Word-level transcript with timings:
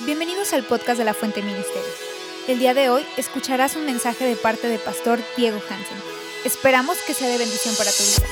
Bienvenidos 0.00 0.52
al 0.52 0.64
podcast 0.64 0.98
de 0.98 1.04
la 1.04 1.14
Fuente 1.14 1.42
Ministerio. 1.42 1.90
El 2.48 2.58
día 2.58 2.74
de 2.74 2.88
hoy 2.88 3.04
escucharás 3.16 3.76
un 3.76 3.86
mensaje 3.86 4.24
de 4.24 4.34
parte 4.34 4.66
del 4.66 4.80
pastor 4.80 5.20
Diego 5.36 5.58
Hansen. 5.58 5.98
Esperamos 6.44 6.96
que 7.06 7.14
sea 7.14 7.28
de 7.28 7.38
bendición 7.38 7.72
para 7.76 7.92
tu 7.92 8.02
vida. 8.02 8.26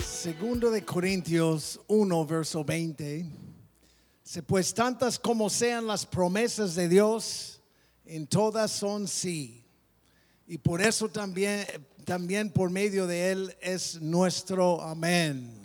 Segundo 0.00 0.70
de 0.70 0.82
Corintios 0.86 1.78
1, 1.86 2.26
verso 2.26 2.64
20. 2.64 3.26
Se 4.22 4.42
pues 4.42 4.72
tantas 4.72 5.18
como 5.18 5.50
sean 5.50 5.86
las 5.86 6.06
promesas 6.06 6.74
de 6.76 6.88
Dios, 6.88 7.60
en 8.06 8.26
todas 8.26 8.70
son 8.70 9.06
sí. 9.06 9.66
Y 10.46 10.56
por 10.56 10.80
eso 10.80 11.10
también, 11.10 11.66
también 12.06 12.50
por 12.50 12.70
medio 12.70 13.06
de 13.06 13.32
Él 13.32 13.56
es 13.60 14.00
nuestro 14.00 14.80
amén. 14.80 15.63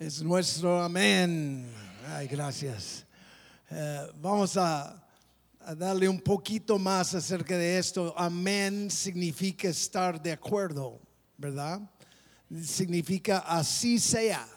Es 0.00 0.22
nuestro 0.22 0.80
amén. 0.80 1.70
Ay, 2.08 2.26
gracias. 2.26 3.04
Eh, 3.70 4.10
vamos 4.18 4.56
a, 4.56 5.06
darle 5.76 6.08
un 6.08 6.18
poquito 6.22 6.78
más 6.78 7.14
acerca 7.14 7.58
de 7.58 7.76
esto. 7.76 8.14
Amén 8.16 8.90
significa 8.90 9.68
estar 9.68 10.18
de 10.22 10.32
acuerdo, 10.32 10.98
¿verdad? 11.36 11.82
Significa 12.64 13.40
así 13.40 13.98
sea. 13.98 14.48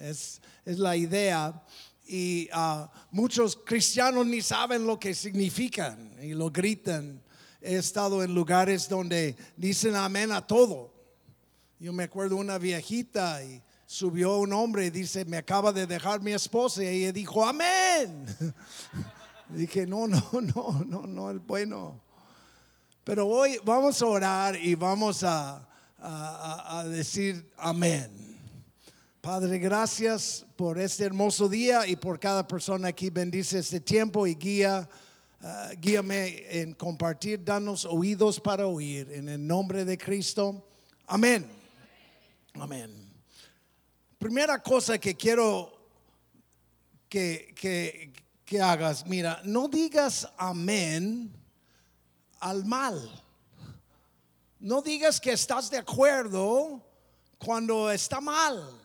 Es, 0.00 0.40
es 0.64 0.78
la 0.78 0.96
idea. 0.96 1.62
Y 2.06 2.48
ah, 2.54 2.90
muchos 3.10 3.54
cristianos 3.54 4.24
ni 4.24 4.40
saben 4.40 4.86
lo 4.86 4.98
que 4.98 5.12
significan 5.14 6.16
y 6.22 6.32
lo 6.32 6.50
gritan. 6.50 7.20
He 7.60 7.76
estado 7.76 8.24
en 8.24 8.34
lugares 8.34 8.88
donde 8.88 9.36
dicen 9.58 9.94
amén 9.94 10.32
a 10.32 10.46
todo. 10.46 10.90
Yo 11.78 11.92
me 11.92 12.04
acuerdo 12.04 12.36
una 12.36 12.56
viejita 12.56 13.44
y 13.44 13.60
subió 13.86 14.38
un 14.38 14.52
hombre 14.52 14.86
y 14.86 14.90
dice, 14.90 15.24
me 15.24 15.36
acaba 15.36 15.72
de 15.72 15.86
dejar 15.86 16.20
mi 16.20 16.32
esposa 16.32 16.82
y 16.82 16.88
ella 16.88 17.12
dijo, 17.12 17.44
amén. 17.46 18.26
Dije, 19.48 19.86
no, 19.86 20.08
no, 20.08 20.22
no, 20.32 20.84
no, 20.84 21.06
no, 21.06 21.30
es 21.30 21.46
bueno. 21.46 22.00
Pero 23.04 23.28
hoy 23.28 23.60
vamos 23.64 24.02
a 24.02 24.06
orar 24.06 24.56
y 24.56 24.74
vamos 24.74 25.22
a, 25.22 25.66
a, 25.98 26.84
decir 26.88 27.48
amén. 27.56 28.10
Padre, 29.20 29.58
gracias 29.58 30.44
por 30.56 30.78
este 30.78 31.04
hermoso 31.04 31.48
día 31.48 31.86
y 31.86 31.94
por 31.94 32.18
cada 32.18 32.46
persona 32.46 32.88
aquí. 32.88 33.10
Bendice 33.10 33.60
este 33.60 33.80
tiempo 33.80 34.26
y 34.26 34.34
guía. 34.34 34.88
Uh, 35.40 35.78
guíame 35.80 36.44
en 36.48 36.74
compartir, 36.74 37.44
danos 37.44 37.84
oídos 37.84 38.40
para 38.40 38.66
oír. 38.66 39.12
En 39.12 39.28
el 39.28 39.46
nombre 39.46 39.84
de 39.84 39.96
Cristo. 39.96 40.64
Amén. 41.06 41.46
Amén. 42.54 43.05
Primera 44.18 44.62
cosa 44.62 44.98
que 44.98 45.14
quiero 45.14 45.76
que, 47.08 48.12
que, 48.44 48.60
hagas, 48.60 49.06
mira, 49.06 49.40
no 49.44 49.68
digas 49.68 50.26
amén 50.38 51.30
al 52.40 52.64
mal. 52.64 53.24
No 54.58 54.80
digas 54.80 55.20
que 55.20 55.32
estás 55.32 55.68
de 55.68 55.76
acuerdo 55.76 56.82
cuando 57.38 57.90
está 57.90 58.20
mal, 58.20 58.80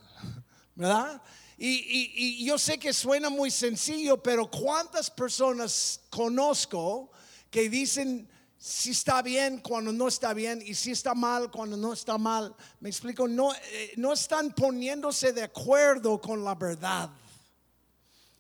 ¿verdad? 0.75 1.21
Y, 1.57 1.69
y, 1.69 2.11
y, 2.15 2.45
yo 2.45 2.57
sé 2.57 2.77
que 2.77 2.91
suena 2.91 3.29
muy 3.29 3.51
sencillo, 3.51 4.21
pero 4.21 4.49
¿cuántas 4.49 5.09
personas 5.09 6.01
conozco 6.09 7.09
que 7.49 7.69
dicen 7.69 8.27
si 8.63 8.91
está 8.91 9.23
bien 9.23 9.57
cuando 9.57 9.91
no 9.91 10.07
está 10.07 10.35
bien 10.35 10.61
y 10.63 10.75
si 10.75 10.91
está 10.91 11.15
mal 11.15 11.49
cuando 11.49 11.75
no 11.75 11.93
está 11.93 12.19
mal? 12.19 12.55
Me 12.79 12.89
explico, 12.89 13.27
no, 13.27 13.51
eh, 13.55 13.93
no 13.97 14.13
están 14.13 14.51
poniéndose 14.51 15.33
de 15.33 15.41
acuerdo 15.41 16.21
con 16.21 16.43
la 16.43 16.53
verdad. 16.53 17.09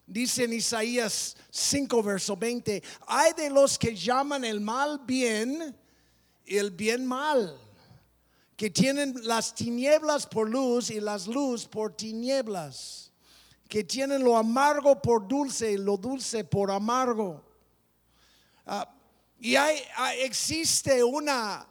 Dice 0.05 0.43
en 0.43 0.53
Isaías 0.53 1.35
5, 1.49 2.03
verso 2.03 2.37
20, 2.37 2.83
hay 3.07 3.33
de 3.33 3.49
los 3.49 3.79
que 3.79 3.95
llaman 3.95 4.45
el 4.45 4.61
mal 4.61 5.01
bien 5.07 5.75
y 6.45 6.55
el 6.55 6.69
bien 6.69 7.03
mal 7.03 7.59
que 8.55 8.69
tienen 8.69 9.15
las 9.23 9.55
tinieblas 9.55 10.27
por 10.27 10.47
luz 10.47 10.91
y 10.91 10.99
las 10.99 11.25
luz 11.25 11.65
por 11.65 11.97
tinieblas, 11.97 13.11
que 13.67 13.83
tienen 13.83 14.23
lo 14.23 14.37
amargo 14.37 15.01
por 15.01 15.27
dulce 15.27 15.71
y 15.71 15.77
lo 15.77 15.97
dulce 15.97 16.43
por 16.43 16.69
amargo. 16.69 17.43
Uh, 18.67 19.00
y 19.41 19.55
hay, 19.55 19.81
existe 20.19 21.03
una, 21.03 21.67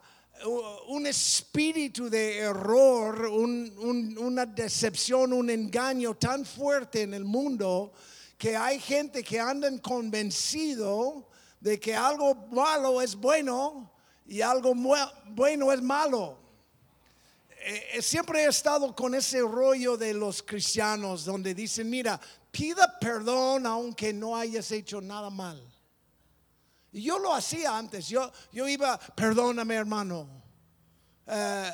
un 0.89 1.07
espíritu 1.07 2.11
de 2.11 2.39
error, 2.39 3.27
un, 3.27 3.73
un, 3.79 4.19
una 4.19 4.45
decepción, 4.45 5.33
un 5.33 5.49
engaño 5.49 6.15
tan 6.15 6.45
fuerte 6.45 7.03
en 7.03 7.15
el 7.15 7.25
mundo 7.25 7.93
que 8.37 8.57
hay 8.57 8.81
gente 8.81 9.23
que 9.23 9.39
andan 9.39 9.79
convencido 9.79 11.29
de 11.61 11.79
que 11.79 11.95
algo 11.95 12.35
malo 12.51 13.01
es 13.01 13.15
bueno 13.15 13.93
y 14.27 14.41
algo 14.41 14.75
bueno 14.75 15.73
es 15.73 15.81
malo 15.81 16.41
eh, 17.63 18.01
siempre 18.01 18.45
he 18.45 18.49
estado 18.49 18.95
con 18.95 19.15
ese 19.15 19.41
rollo 19.43 19.97
de 19.97 20.15
los 20.15 20.43
cristianos 20.43 21.27
donde 21.27 21.55
dicen, 21.55 21.91
mira, 21.91 22.19
pida 22.51 22.99
perdón 22.99 23.67
aunque 23.67 24.13
no 24.15 24.35
hayas 24.35 24.73
hecho 24.73 25.01
nada 25.01 25.29
mal. 25.29 25.63
Y 26.93 27.03
yo 27.03 27.19
lo 27.19 27.33
hacía 27.33 27.77
antes, 27.77 28.09
yo, 28.09 28.31
yo 28.53 28.67
iba, 28.67 28.99
perdóname 28.99 29.77
hermano, 29.77 30.29
eh, 31.27 31.73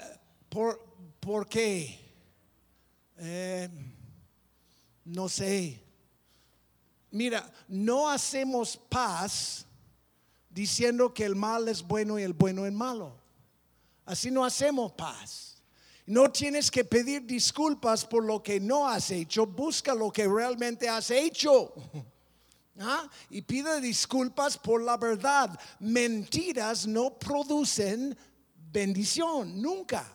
¿por, 0.48 0.84
¿por, 1.20 1.48
qué? 1.48 1.98
Eh, 3.16 3.68
no 5.04 5.28
sé. 5.28 5.82
Mira, 7.10 7.50
no 7.68 8.10
hacemos 8.10 8.76
paz 8.76 9.64
diciendo 10.50 11.14
que 11.14 11.24
el 11.24 11.34
mal 11.34 11.68
es 11.68 11.82
bueno 11.82 12.18
y 12.18 12.22
el 12.22 12.34
bueno 12.34 12.66
es 12.66 12.72
malo. 12.72 13.18
Así 14.04 14.30
no 14.30 14.44
hacemos 14.44 14.92
paz. 14.92 15.62
No 16.04 16.30
tienes 16.30 16.70
que 16.70 16.84
pedir 16.84 17.24
disculpas 17.24 18.04
por 18.04 18.22
lo 18.22 18.42
que 18.42 18.60
no 18.60 18.86
has 18.86 19.10
hecho, 19.10 19.46
busca 19.46 19.94
lo 19.94 20.12
que 20.12 20.28
realmente 20.28 20.88
has 20.88 21.10
hecho. 21.10 21.72
¿Ah? 22.78 23.08
Y 23.30 23.42
pide 23.42 23.80
disculpas 23.80 24.58
por 24.58 24.82
la 24.82 24.96
verdad. 24.96 25.58
Mentiras 25.80 26.86
no 26.86 27.18
producen 27.18 28.16
bendición, 28.70 29.60
nunca. 29.60 30.12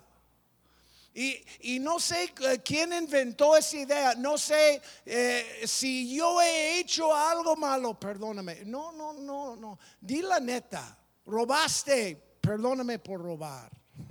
Y, 1.14 1.44
y, 1.62 1.80
no 1.80 2.00
sé 2.00 2.34
quién 2.64 2.94
inventó 2.94 3.58
esa 3.58 3.78
idea, 3.78 4.16
no 4.16 4.38
sé 4.38 4.82
eh, 5.06 5.64
si 5.66 6.16
yo 6.16 6.42
he 6.42 6.80
hecho 6.80 7.14
algo 7.14 7.58
malo, 7.58 8.00
perdóname. 8.00 8.64
No, 8.64 8.94
no, 8.94 9.12
no, 9.12 9.58
no. 9.58 9.78
Di 10.00 10.22
la 10.22 10.40
neta, 10.40 10.98
robaste, 11.26 12.16
perdóname 12.40 13.00
por 13.00 13.22
robar. 13.22 13.70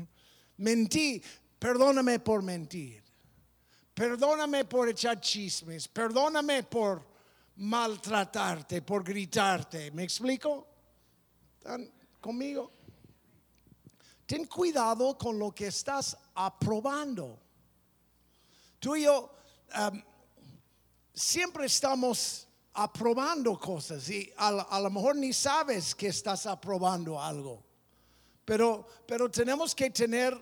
Mentí, 0.58 1.22
Perdóname 1.60 2.18
por 2.18 2.42
mentir. 2.42 3.02
Perdóname 3.92 4.64
por 4.64 4.88
echar 4.88 5.20
chismes. 5.20 5.86
Perdóname 5.86 6.62
por 6.62 7.04
maltratarte, 7.56 8.82
por 8.82 9.04
gritarte. 9.04 9.90
¿Me 9.90 10.04
explico? 10.04 10.66
¿Están 11.58 11.90
conmigo? 12.20 12.72
Ten 14.26 14.46
cuidado 14.46 15.18
con 15.18 15.38
lo 15.38 15.52
que 15.52 15.66
estás 15.66 16.16
aprobando. 16.34 17.38
Tú 18.78 18.96
y 18.96 19.02
yo 19.02 19.30
um, 19.76 20.02
siempre 21.12 21.66
estamos 21.66 22.46
aprobando 22.72 23.58
cosas 23.58 24.08
y 24.08 24.32
a, 24.36 24.48
a, 24.48 24.80
lo 24.80 24.90
mejor 24.90 25.16
ni 25.16 25.32
sabes 25.32 25.94
que 25.94 26.06
estás 26.06 26.46
aprobando 26.46 27.20
algo. 27.20 27.62
Pero, 28.44 28.86
pero 29.06 29.30
tenemos 29.30 29.74
que 29.74 29.90
tener 29.90 30.38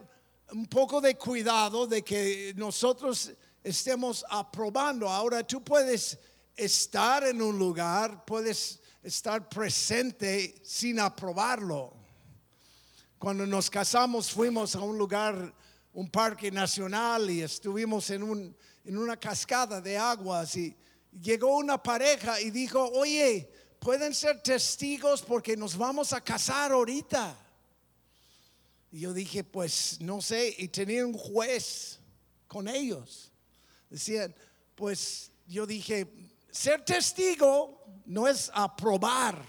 un 0.53 0.67
poco 0.67 1.01
de 1.01 1.17
cuidado 1.17 1.87
de 1.87 2.03
que 2.03 2.53
nosotros 2.57 3.33
estemos 3.63 4.25
aprobando. 4.29 5.09
Ahora 5.09 5.47
tú 5.47 5.63
puedes 5.63 6.19
estar 6.59 7.25
en 7.25 7.41
un 7.41 7.59
lugar, 7.59 8.25
puedes 8.25 8.81
estar 9.03 9.49
presente 9.49 10.61
sin 10.65 11.01
aprobarlo. 11.01 11.95
Cuando 13.19 13.47
nos 13.47 13.71
casamos 13.71 14.31
fuimos 14.31 14.75
a 14.77 14.81
un 14.81 14.99
lugar, 14.99 15.55
un 15.93 16.11
parque 16.11 16.51
nacional 16.51 17.31
y 17.31 17.43
estuvimos 17.43 18.11
en, 18.11 18.23
un, 18.23 18.57
en 18.85 18.99
una 18.99 19.17
cascada 19.17 19.81
de 19.81 19.97
aguas 19.97 20.57
y 20.57 20.77
llegó 21.23 21.57
una 21.57 21.83
pareja 21.83 22.41
y 22.41 22.51
dijo, 22.51 22.85
oye, 22.91 23.51
pueden 23.79 24.15
ser 24.15 24.43
testigos 24.43 25.23
porque 25.23 25.57
nos 25.57 25.77
vamos 25.77 26.13
a 26.13 26.21
casar 26.21 26.73
ahorita. 26.73 27.37
Y 28.91 29.01
yo 29.01 29.13
dije, 29.13 29.45
pues 29.45 30.01
no 30.01 30.21
sé, 30.21 30.55
y 30.59 30.69
tenía 30.69 31.07
un 31.07 31.15
juez 31.15 31.99
con 32.47 32.69
ellos. 32.69 33.31
Decían, 33.91 34.35
pues 34.75 35.31
yo 35.47 35.67
dije, 35.67 36.28
ser 36.51 36.85
testigo 36.85 37.85
no 38.07 38.27
es 38.27 38.51
aprobar, 38.55 39.45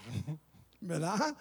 ¿verdad? 0.80 1.36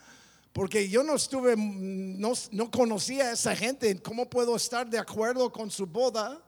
Porque 0.53 0.89
yo 0.89 1.03
no 1.03 1.15
estuve, 1.15 1.56
no, 1.57 2.33
no 2.51 2.71
conocía 2.71 3.25
a 3.25 3.31
esa 3.33 3.56
gente, 3.56 4.01
¿cómo 4.01 4.29
puedo 4.29 4.56
estar 4.56 4.89
de 4.89 4.97
acuerdo 4.97 5.51
con 5.51 5.69
su 5.69 5.85
boda 5.85 6.41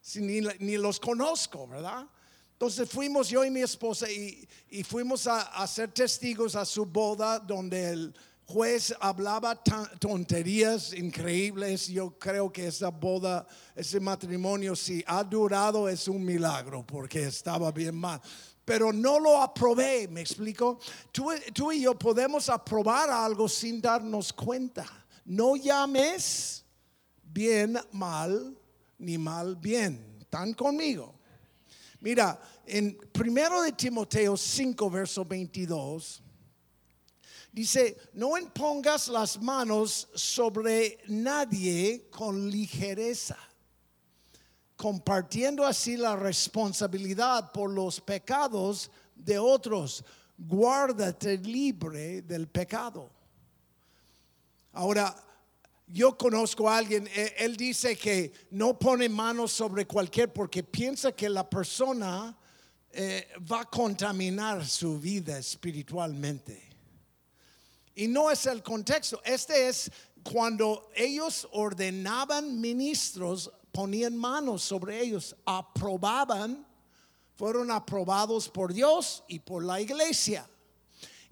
si 0.00 0.20
ni, 0.20 0.40
ni 0.58 0.76
los 0.76 1.00
conozco, 1.00 1.66
¿verdad? 1.66 2.06
Entonces 2.52 2.88
fuimos 2.88 3.28
yo 3.28 3.44
y 3.44 3.50
mi 3.50 3.60
esposa 3.60 4.10
y, 4.10 4.48
y 4.70 4.82
fuimos 4.82 5.26
a, 5.26 5.42
a 5.42 5.66
ser 5.66 5.92
testigos 5.92 6.56
a 6.56 6.64
su 6.64 6.86
boda 6.86 7.38
donde 7.38 7.90
el 7.90 8.14
juez 8.48 8.94
hablaba 9.00 9.54
tan- 9.62 9.88
tonterías 9.98 10.92
increíbles. 10.94 11.86
Yo 11.88 12.18
creo 12.18 12.50
que 12.50 12.66
esa 12.66 12.88
boda, 12.88 13.46
ese 13.76 14.00
matrimonio, 14.00 14.74
si 14.74 15.04
ha 15.06 15.22
durado 15.22 15.88
es 15.88 16.08
un 16.08 16.24
milagro 16.24 16.84
porque 16.86 17.24
estaba 17.24 17.70
bien 17.70 17.94
mal. 17.94 18.20
Pero 18.64 18.92
no 18.92 19.18
lo 19.20 19.40
aprobé, 19.42 20.08
me 20.08 20.20
explico. 20.22 20.78
Tú, 21.12 21.30
y 21.72 21.82
yo 21.82 21.98
podemos 21.98 22.48
aprobar 22.48 23.10
algo 23.10 23.48
sin 23.48 23.80
darnos 23.80 24.32
cuenta. 24.32 24.84
No 25.24 25.56
llames 25.56 26.64
bien 27.22 27.78
mal 27.92 28.56
ni 28.98 29.18
mal 29.18 29.56
bien. 29.56 30.16
¿Están 30.20 30.52
conmigo? 30.54 31.14
Mira, 32.00 32.40
en 32.66 32.96
primero 33.12 33.60
de 33.62 33.72
Timoteo 33.72 34.36
5, 34.36 34.90
verso 34.90 35.24
22, 35.24 36.22
dice, 37.58 37.96
no 38.12 38.38
impongas 38.38 39.08
las 39.08 39.40
manos 39.40 40.08
sobre 40.14 40.98
nadie 41.08 42.08
con 42.10 42.48
ligereza, 42.48 43.36
compartiendo 44.76 45.66
así 45.66 45.96
la 45.96 46.14
responsabilidad 46.14 47.50
por 47.50 47.70
los 47.70 48.00
pecados 48.00 48.90
de 49.14 49.38
otros. 49.38 50.04
Guárdate 50.36 51.36
libre 51.38 52.22
del 52.22 52.46
pecado. 52.46 53.10
Ahora, 54.72 55.16
yo 55.88 56.16
conozco 56.16 56.70
a 56.70 56.76
alguien, 56.76 57.08
eh, 57.08 57.34
él 57.38 57.56
dice 57.56 57.96
que 57.96 58.32
no 58.50 58.78
pone 58.78 59.08
manos 59.08 59.50
sobre 59.52 59.84
cualquier 59.84 60.32
porque 60.32 60.62
piensa 60.62 61.10
que 61.10 61.28
la 61.28 61.48
persona 61.48 62.36
eh, 62.92 63.28
va 63.50 63.62
a 63.62 63.64
contaminar 63.64 64.64
su 64.64 65.00
vida 65.00 65.38
espiritualmente. 65.38 66.67
Y 67.98 68.06
no 68.06 68.30
es 68.30 68.46
el 68.46 68.62
contexto, 68.62 69.20
este 69.24 69.68
es 69.68 69.90
cuando 70.22 70.88
ellos 70.94 71.48
ordenaban 71.50 72.60
ministros, 72.60 73.50
ponían 73.72 74.16
manos 74.16 74.62
sobre 74.62 75.00
ellos, 75.00 75.34
aprobaban, 75.44 76.64
fueron 77.34 77.72
aprobados 77.72 78.48
por 78.48 78.72
Dios 78.72 79.24
y 79.26 79.40
por 79.40 79.64
la 79.64 79.80
iglesia. 79.80 80.48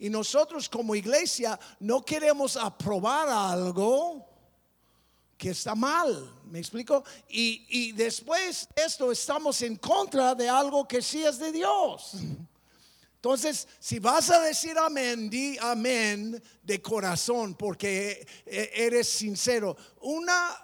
Y 0.01 0.11
nosotros 0.11 0.69
como 0.69 0.97
iglesia 0.97 1.57
no 1.79 2.05
queremos 2.05 2.57
aprobar 2.57 3.29
algo 3.29 4.27
que 5.39 5.51
está 5.51 5.77
mal, 5.77 6.35
¿me 6.47 6.59
explico? 6.59 7.05
Y, 7.29 7.65
y 7.69 7.93
después 7.93 8.69
de 8.75 8.83
esto 8.83 9.13
estamos 9.13 9.63
en 9.63 9.77
contra 9.77 10.35
de 10.35 10.49
algo 10.49 10.89
que 10.89 11.01
sí 11.01 11.23
es 11.23 11.39
de 11.39 11.53
Dios. 11.53 12.17
Entonces, 13.27 13.67
si 13.81 13.99
vas 13.99 14.31
a 14.31 14.41
decir 14.41 14.79
amén, 14.79 15.29
di 15.29 15.59
amén 15.59 16.41
de 16.63 16.81
corazón 16.81 17.57
porque 17.57 18.25
eh, 18.47 18.71
eres 18.73 19.09
sincero. 19.09 19.77
Una, 20.03 20.57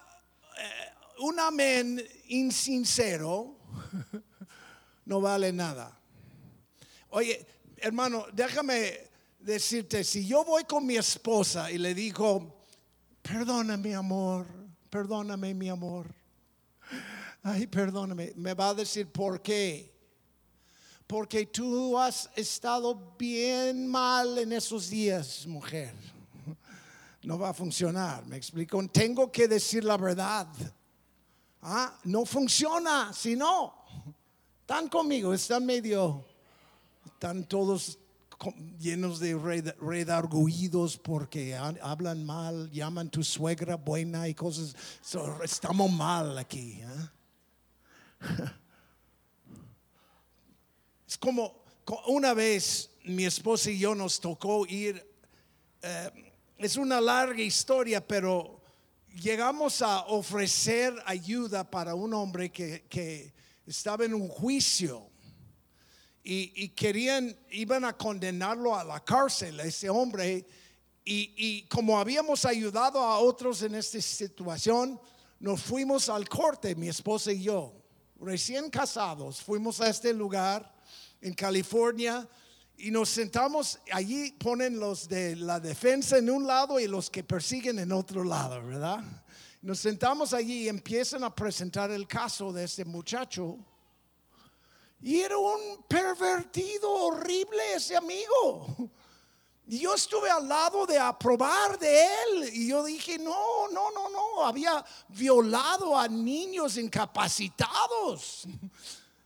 eh, 0.56 1.22
un 1.22 1.40
amén 1.40 2.00
insincero 2.28 3.58
no 5.06 5.20
vale 5.20 5.52
nada. 5.52 5.98
Oye, 7.10 7.44
hermano, 7.78 8.26
déjame 8.32 9.10
decirte, 9.40 10.04
si 10.04 10.24
yo 10.24 10.44
voy 10.44 10.62
con 10.62 10.86
mi 10.86 10.96
esposa 10.96 11.68
y 11.68 11.78
le 11.78 11.92
digo, 11.94 12.62
perdóname 13.22 13.96
amor, 13.96 14.46
perdóname 14.88 15.52
mi 15.52 15.68
amor, 15.68 16.14
ay, 17.42 17.66
perdóname, 17.66 18.34
me 18.36 18.54
va 18.54 18.68
a 18.68 18.74
decir, 18.74 19.10
¿por 19.10 19.42
qué? 19.42 19.91
Porque 21.06 21.46
tú 21.46 21.98
has 21.98 22.30
estado 22.36 23.14
bien 23.18 23.86
mal 23.86 24.38
en 24.38 24.52
esos 24.52 24.88
días, 24.88 25.46
mujer. 25.46 25.94
No 27.22 27.38
va 27.38 27.50
a 27.50 27.54
funcionar, 27.54 28.24
me 28.26 28.36
explico. 28.36 28.82
Tengo 28.88 29.30
que 29.30 29.46
decir 29.46 29.84
la 29.84 29.96
verdad. 29.96 30.48
Ah, 31.60 31.96
no 32.04 32.24
funciona, 32.24 33.12
si 33.12 33.36
no, 33.36 33.72
están 34.60 34.88
conmigo, 34.88 35.32
están 35.32 35.64
medio, 35.64 36.24
están 37.06 37.44
todos 37.44 37.98
llenos 38.80 39.20
de 39.20 39.36
red- 39.36 39.76
redarguidos 39.80 40.96
porque 40.98 41.54
ha- 41.54 41.74
hablan 41.82 42.24
mal, 42.24 42.68
llaman 42.72 43.08
tu 43.10 43.22
suegra 43.22 43.76
buena 43.76 44.26
y 44.26 44.34
cosas. 44.34 44.74
Estamos 45.44 45.92
mal 45.92 46.36
aquí. 46.38 46.80
¿eh? 46.82 47.08
Es 51.12 51.18
como 51.18 51.62
co- 51.84 52.02
una 52.06 52.32
vez 52.32 52.88
mi 53.04 53.26
esposa 53.26 53.70
y 53.70 53.78
yo 53.78 53.94
nos 53.94 54.18
tocó 54.18 54.64
ir, 54.66 55.06
eh, 55.82 56.32
es 56.56 56.78
una 56.78 57.02
larga 57.02 57.42
historia, 57.42 58.00
pero 58.08 58.62
llegamos 59.14 59.82
a 59.82 60.06
ofrecer 60.06 60.94
ayuda 61.04 61.70
para 61.70 61.94
un 61.94 62.14
hombre 62.14 62.50
que, 62.50 62.86
que 62.88 63.30
estaba 63.66 64.06
en 64.06 64.14
un 64.14 64.26
juicio 64.26 65.06
y, 66.24 66.50
y 66.64 66.70
querían, 66.70 67.36
iban 67.50 67.84
a 67.84 67.94
condenarlo 67.94 68.74
a 68.74 68.82
la 68.82 69.04
cárcel, 69.04 69.60
a 69.60 69.64
ese 69.64 69.90
hombre. 69.90 70.46
Y, 71.04 71.34
y 71.36 71.62
como 71.66 71.98
habíamos 71.98 72.46
ayudado 72.46 73.00
a 73.00 73.18
otros 73.18 73.60
en 73.60 73.74
esta 73.74 74.00
situación, 74.00 74.98
nos 75.40 75.60
fuimos 75.60 76.08
al 76.08 76.26
corte, 76.26 76.74
mi 76.74 76.88
esposa 76.88 77.32
y 77.32 77.42
yo, 77.42 77.74
recién 78.18 78.70
casados, 78.70 79.42
fuimos 79.42 79.78
a 79.82 79.90
este 79.90 80.14
lugar 80.14 80.72
en 81.22 81.34
California 81.34 82.28
y 82.76 82.90
nos 82.90 83.08
sentamos, 83.08 83.78
allí 83.92 84.32
ponen 84.32 84.78
los 84.78 85.08
de 85.08 85.36
la 85.36 85.60
defensa 85.60 86.18
en 86.18 86.28
un 86.28 86.46
lado 86.46 86.80
y 86.80 86.88
los 86.88 87.10
que 87.10 87.22
persiguen 87.22 87.78
en 87.78 87.92
otro 87.92 88.24
lado, 88.24 88.60
¿verdad? 88.66 89.02
Nos 89.60 89.78
sentamos 89.78 90.34
allí 90.34 90.64
y 90.64 90.68
empiezan 90.68 91.22
a 91.22 91.34
presentar 91.34 91.90
el 91.92 92.08
caso 92.08 92.52
de 92.52 92.64
este 92.64 92.84
muchacho. 92.84 93.56
Y 95.00 95.20
era 95.20 95.38
un 95.38 95.84
pervertido 95.88 96.90
horrible 96.90 97.74
ese 97.74 97.96
amigo. 97.96 98.90
Y 99.64 99.78
yo 99.78 99.94
estuve 99.94 100.28
al 100.28 100.48
lado 100.48 100.84
de 100.84 100.98
aprobar 100.98 101.78
de 101.78 102.04
él. 102.04 102.50
Y 102.52 102.68
yo 102.68 102.84
dije, 102.84 103.18
no, 103.18 103.68
no, 103.70 103.92
no, 103.92 104.08
no. 104.08 104.44
Había 104.44 104.84
violado 105.08 105.96
a 105.96 106.08
niños 106.08 106.76
incapacitados. 106.76 108.48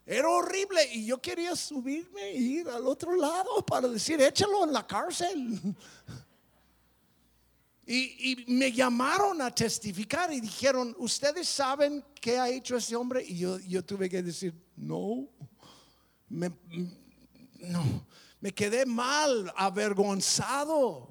Era 0.07 0.29
horrible. 0.29 0.89
Y 0.95 1.07
yo 1.07 1.21
quería 1.21 1.57
subirme 1.57 2.23
e 2.23 2.37
ir 2.37 2.69
al 2.69 2.87
otro 2.87 3.17
lado 3.17 3.67
para 3.67 3.89
decir, 3.89 4.21
échalo 4.21 4.65
en 4.65 4.73
la 4.73 4.87
cárcel. 4.87 5.61
Y, 7.89 8.45
me 8.49 8.73
llamaron 8.73 9.41
a 9.41 9.55
testificar 9.55 10.33
y 10.33 10.41
dijeron, 10.41 10.93
¿ustedes 10.99 11.47
saben 11.49 12.05
qué 12.21 12.37
ha 12.37 12.49
hecho 12.49 12.77
ese 12.77 12.97
hombre? 12.97 13.23
Y 13.25 13.39
yo, 13.39 13.61
yo 13.61 13.85
tuve 13.85 14.11
que 14.11 14.25
decir, 14.25 14.53
no. 14.75 15.29
Me, 16.29 16.51
no, 17.61 18.05
me 18.41 18.53
quedé 18.53 18.85
mal, 18.87 19.53
avergonzado, 19.57 21.11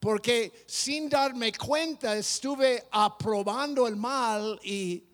porque 0.00 0.64
sin 0.66 1.10
darme 1.10 1.52
cuenta 1.52 2.16
estuve 2.16 2.88
aprobando 2.90 3.86
el 3.86 3.96
mal 3.96 4.58
y, 4.64 5.04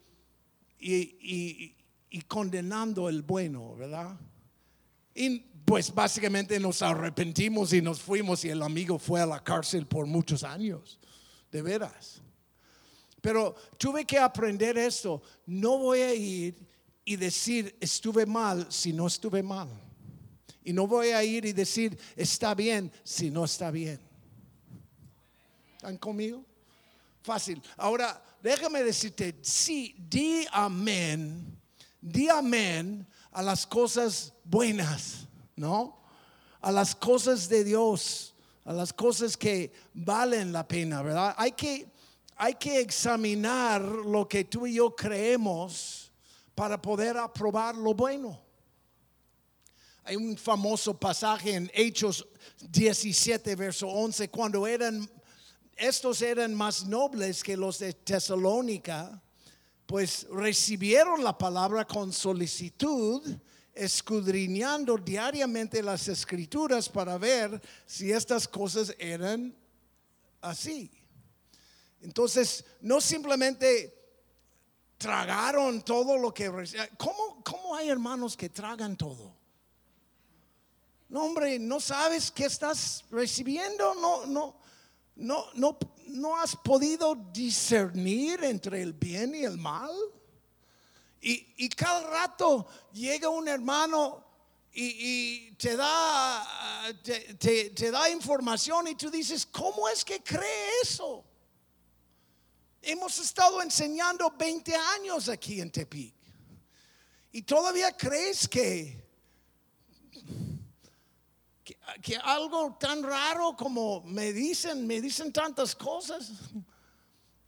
y- 0.78 1.74
y 2.14 2.22
condenando 2.22 3.08
el 3.08 3.22
bueno, 3.22 3.74
¿verdad? 3.74 4.16
Y 5.16 5.40
pues 5.64 5.92
básicamente 5.92 6.60
nos 6.60 6.80
arrepentimos 6.80 7.72
y 7.72 7.82
nos 7.82 8.00
fuimos 8.00 8.44
y 8.44 8.50
el 8.50 8.62
amigo 8.62 9.00
fue 9.00 9.20
a 9.20 9.26
la 9.26 9.42
cárcel 9.42 9.84
por 9.84 10.06
muchos 10.06 10.44
años, 10.44 11.00
de 11.50 11.60
veras. 11.60 12.22
Pero 13.20 13.56
tuve 13.76 14.04
que 14.04 14.16
aprender 14.16 14.78
esto. 14.78 15.22
No 15.46 15.76
voy 15.78 16.02
a 16.02 16.14
ir 16.14 16.54
y 17.04 17.16
decir 17.16 17.76
estuve 17.80 18.26
mal 18.26 18.64
si 18.70 18.92
no 18.92 19.08
estuve 19.08 19.42
mal. 19.42 19.68
Y 20.62 20.72
no 20.72 20.86
voy 20.86 21.08
a 21.08 21.24
ir 21.24 21.44
y 21.46 21.52
decir 21.52 21.98
está 22.14 22.54
bien 22.54 22.92
si 23.02 23.28
no 23.28 23.44
está 23.44 23.72
bien. 23.72 23.98
¿Están 25.78 25.96
conmigo? 25.96 26.44
Fácil. 27.24 27.60
Ahora, 27.76 28.22
déjame 28.40 28.84
decirte, 28.84 29.34
sí, 29.42 29.96
di 29.98 30.46
amén, 30.52 31.53
di 32.04 32.28
amén 32.28 33.06
a 33.32 33.42
las 33.42 33.66
cosas 33.66 34.34
buenas, 34.44 35.26
¿no? 35.56 35.98
A 36.60 36.70
las 36.70 36.94
cosas 36.94 37.48
de 37.48 37.64
Dios, 37.64 38.34
a 38.64 38.74
las 38.74 38.92
cosas 38.92 39.36
que 39.38 39.72
valen 39.94 40.52
la 40.52 40.68
pena, 40.68 41.00
¿verdad? 41.02 41.34
Hay 41.38 41.52
que, 41.52 41.90
hay 42.36 42.54
que 42.56 42.80
examinar 42.80 43.80
lo 43.80 44.28
que 44.28 44.44
tú 44.44 44.66
y 44.66 44.74
yo 44.74 44.94
creemos 44.94 46.12
para 46.54 46.80
poder 46.80 47.16
aprobar 47.16 47.74
lo 47.74 47.94
bueno. 47.94 48.38
Hay 50.04 50.16
un 50.16 50.36
famoso 50.36 50.98
pasaje 50.98 51.54
en 51.54 51.70
Hechos 51.72 52.26
17, 52.68 53.56
verso 53.56 53.88
11, 53.88 54.28
cuando 54.28 54.66
eran, 54.66 55.08
estos 55.74 56.20
eran 56.20 56.54
más 56.54 56.84
nobles 56.84 57.42
que 57.42 57.56
los 57.56 57.78
de 57.78 57.94
Tesalónica, 57.94 59.22
pues 59.86 60.26
recibieron 60.30 61.22
la 61.22 61.36
palabra 61.36 61.84
con 61.84 62.12
solicitud, 62.12 63.22
escudriñando 63.74 64.96
diariamente 64.96 65.82
las 65.82 66.08
escrituras 66.08 66.88
para 66.88 67.18
ver 67.18 67.60
si 67.86 68.12
estas 68.12 68.48
cosas 68.48 68.94
eran 68.98 69.54
así. 70.40 70.90
Entonces, 72.00 72.64
no 72.80 73.00
simplemente 73.00 74.04
tragaron 74.98 75.82
todo 75.82 76.16
lo 76.16 76.32
que... 76.32 76.50
¿Cómo, 76.96 77.42
¿Cómo 77.42 77.74
hay 77.74 77.88
hermanos 77.88 78.36
que 78.36 78.48
tragan 78.48 78.96
todo? 78.96 79.34
No, 81.08 81.24
hombre, 81.24 81.58
no 81.58 81.80
sabes 81.80 82.30
qué 82.30 82.46
estás 82.46 83.04
recibiendo, 83.10 83.94
no, 83.94 84.26
no, 84.26 84.56
no, 85.16 85.46
no, 85.54 85.78
no 86.08 86.36
has 86.36 86.56
podido 86.56 87.14
discernir 87.32 88.42
entre 88.44 88.82
el 88.82 88.92
bien 88.92 89.34
y 89.34 89.44
el 89.44 89.58
mal. 89.58 89.90
Y, 91.20 91.54
y 91.56 91.68
cada 91.70 92.06
rato 92.08 92.66
llega 92.92 93.28
un 93.28 93.48
hermano 93.48 94.24
y, 94.76 95.52
te, 95.52 95.76
da, 95.76 96.44
te, 97.02 97.70
te, 97.70 97.90
da 97.90 98.10
información 98.10 98.88
y 98.88 98.96
tú 98.96 99.08
dices, 99.10 99.46
¿cómo 99.46 99.88
es 99.88 100.04
que 100.04 100.20
cree 100.22 100.80
eso? 100.82 101.24
Hemos 102.82 103.18
estado 103.18 103.62
enseñando 103.62 104.30
20 104.36 104.74
años 104.74 105.28
aquí 105.28 105.60
en 105.60 105.70
Tepic. 105.70 106.14
Y 107.30 107.42
todavía 107.42 107.96
crees 107.96 108.48
que, 108.48 109.03
que, 112.02 112.16
algo 112.16 112.76
tan 112.78 113.02
raro 113.02 113.54
como 113.56 114.02
me 114.02 114.32
dicen, 114.32 114.86
me 114.86 115.00
dicen 115.00 115.32
tantas 115.32 115.74
cosas. 115.74 116.30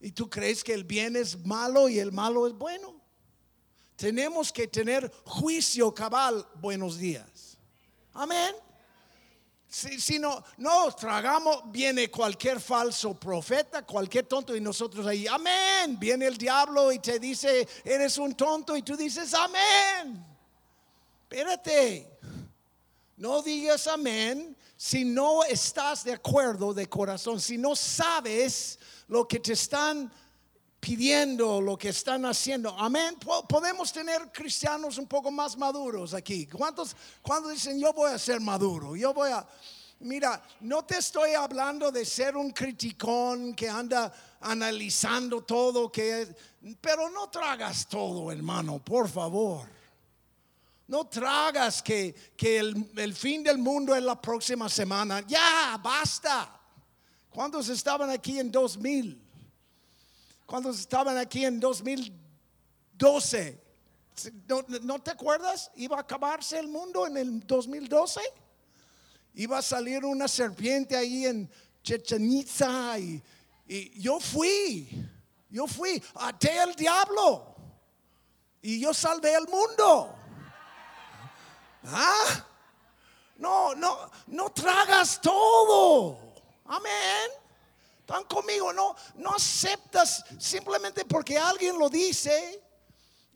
Y 0.01 0.13
tú 0.13 0.29
crees 0.29 0.63
que 0.63 0.75
el 0.75 0.85
bien 0.85 1.17
es 1.17 1.45
malo 1.45 1.89
y 1.89 1.99
el 1.99 2.13
malo 2.13 2.47
es 2.47 2.53
bueno. 2.53 3.01
Tenemos 3.97 4.53
que 4.53 4.69
tener 4.69 5.11
juicio 5.25 5.93
cabal. 5.95 6.47
Buenos 6.57 6.99
días. 6.99 7.57
Amén. 8.13 8.55
Si, 9.69 10.19
no, 10.19 10.43
no 10.59 10.91
tragamos, 10.93 11.71
viene 11.71 12.11
cualquier 12.11 12.61
falso 12.61 13.19
profeta, 13.19 13.83
cualquier 13.83 14.25
tonto 14.27 14.57
y 14.57 14.61
nosotros 14.61 15.07
ahí, 15.07 15.27
amén. 15.27 15.99
Viene 15.99 16.27
el 16.27 16.39
diablo 16.39 16.93
y 16.93 16.99
te 16.99 17.19
dice, 17.19 17.67
eres 17.85 18.17
un 18.17 18.35
tonto 18.35 18.77
y 18.77 18.83
tú 18.83 18.97
dices, 18.97 19.35
amén. 19.35 20.25
Espérate, 21.23 22.19
no 23.17 23.43
digas 23.43 23.87
amén 23.87 24.57
si 24.77 25.05
no 25.05 25.43
estás 25.45 26.05
de 26.05 26.13
acuerdo 26.13 26.75
de 26.75 26.87
corazón, 26.87 27.41
si 27.41 27.57
no 27.57 27.75
sabes 27.75 28.79
lo 29.09 29.27
que 29.27 29.41
te 29.41 29.55
están 29.55 30.13
pidiendo, 30.79 31.61
lo 31.61 31.77
que 31.77 31.89
están 31.89 32.27
haciendo. 32.27 32.71
Amén. 32.79 33.17
Podemos 33.49 33.93
tener 33.93 34.31
cristianos 34.31 34.99
un 34.99 35.07
poco 35.07 35.31
más 35.31 35.57
maduros 35.57 36.15
aquí. 36.15 36.47
¿Cuántos, 36.47 36.95
cuando 37.23 37.49
dicen 37.49 37.81
yo 37.81 37.93
voy 37.93 38.13
a 38.13 38.19
ser 38.19 38.41
maduro? 38.41 38.95
Yo 38.95 39.13
voy 39.13 39.31
a... 39.31 39.47
Mira, 40.01 40.43
no 40.61 40.85
te 40.85 40.99
estoy 40.99 41.33
hablando 41.33 41.91
de 41.91 42.05
ser 42.05 42.37
un 42.37 42.51
criticón 42.51 43.55
que 43.55 43.67
anda 43.67 44.13
analizando 44.43 45.43
todo, 45.43 45.91
que, 45.91 46.29
pero 46.83 47.09
no 47.09 47.31
tragas 47.31 47.89
todo, 47.89 48.31
hermano, 48.31 48.79
por 48.79 49.09
favor. 49.09 49.67
No 50.89 51.07
tragas 51.07 51.83
que, 51.83 52.15
que 52.37 52.59
el, 52.59 53.15
fin 53.15 53.43
del 53.43 53.59
mundo 53.59 53.95
es 53.95 54.03
la 54.03 54.21
próxima 54.21 54.69
semana. 54.69 55.25
Ya, 55.27 55.79
basta. 55.83 56.61
¿Cuántos 57.31 57.69
estaban 57.69 58.11
aquí 58.11 58.39
en 58.39 58.51
2000? 58.51 59.27
cuando 60.47 60.71
estaban 60.71 61.19
aquí 61.19 61.45
en 61.45 61.61
2012. 61.61 63.61
¿No, 64.83 64.99
te 65.01 65.11
acuerdas? 65.11 65.71
Iba 65.75 65.99
a 65.99 66.01
acabarse 66.01 66.59
el 66.59 66.69
mundo 66.69 67.07
en 67.07 67.19
el 67.19 67.41
2012. 67.41 68.21
Iba 69.35 69.59
a 69.59 69.63
salir 69.63 70.03
una 70.05 70.29
serpiente 70.29 70.97
ahí 70.97 71.27
en 71.27 71.51
Chechenitza 71.83 72.99
y, 72.99 73.23
y 73.69 74.01
yo 74.01 74.19
fui, 74.19 74.89
yo 75.51 75.67
fui, 75.67 76.03
até 76.15 76.63
el 76.63 76.75
diablo 76.75 77.55
y 78.63 78.81
yo 78.81 78.95
salvé 78.95 79.35
el 79.35 79.47
mundo. 79.47 80.15
¿Ah? 81.87 82.47
No, 83.39 83.75
no, 83.75 84.11
no 84.29 84.51
tragas 84.51 85.21
todo. 85.21 86.19
Amén. 86.67 87.31
Están 88.01 88.25
conmigo, 88.25 88.73
no, 88.73 88.95
no 89.17 89.35
aceptas 89.35 90.25
simplemente 90.39 91.05
porque 91.05 91.37
alguien 91.37 91.79
lo 91.79 91.89
dice 91.89 92.63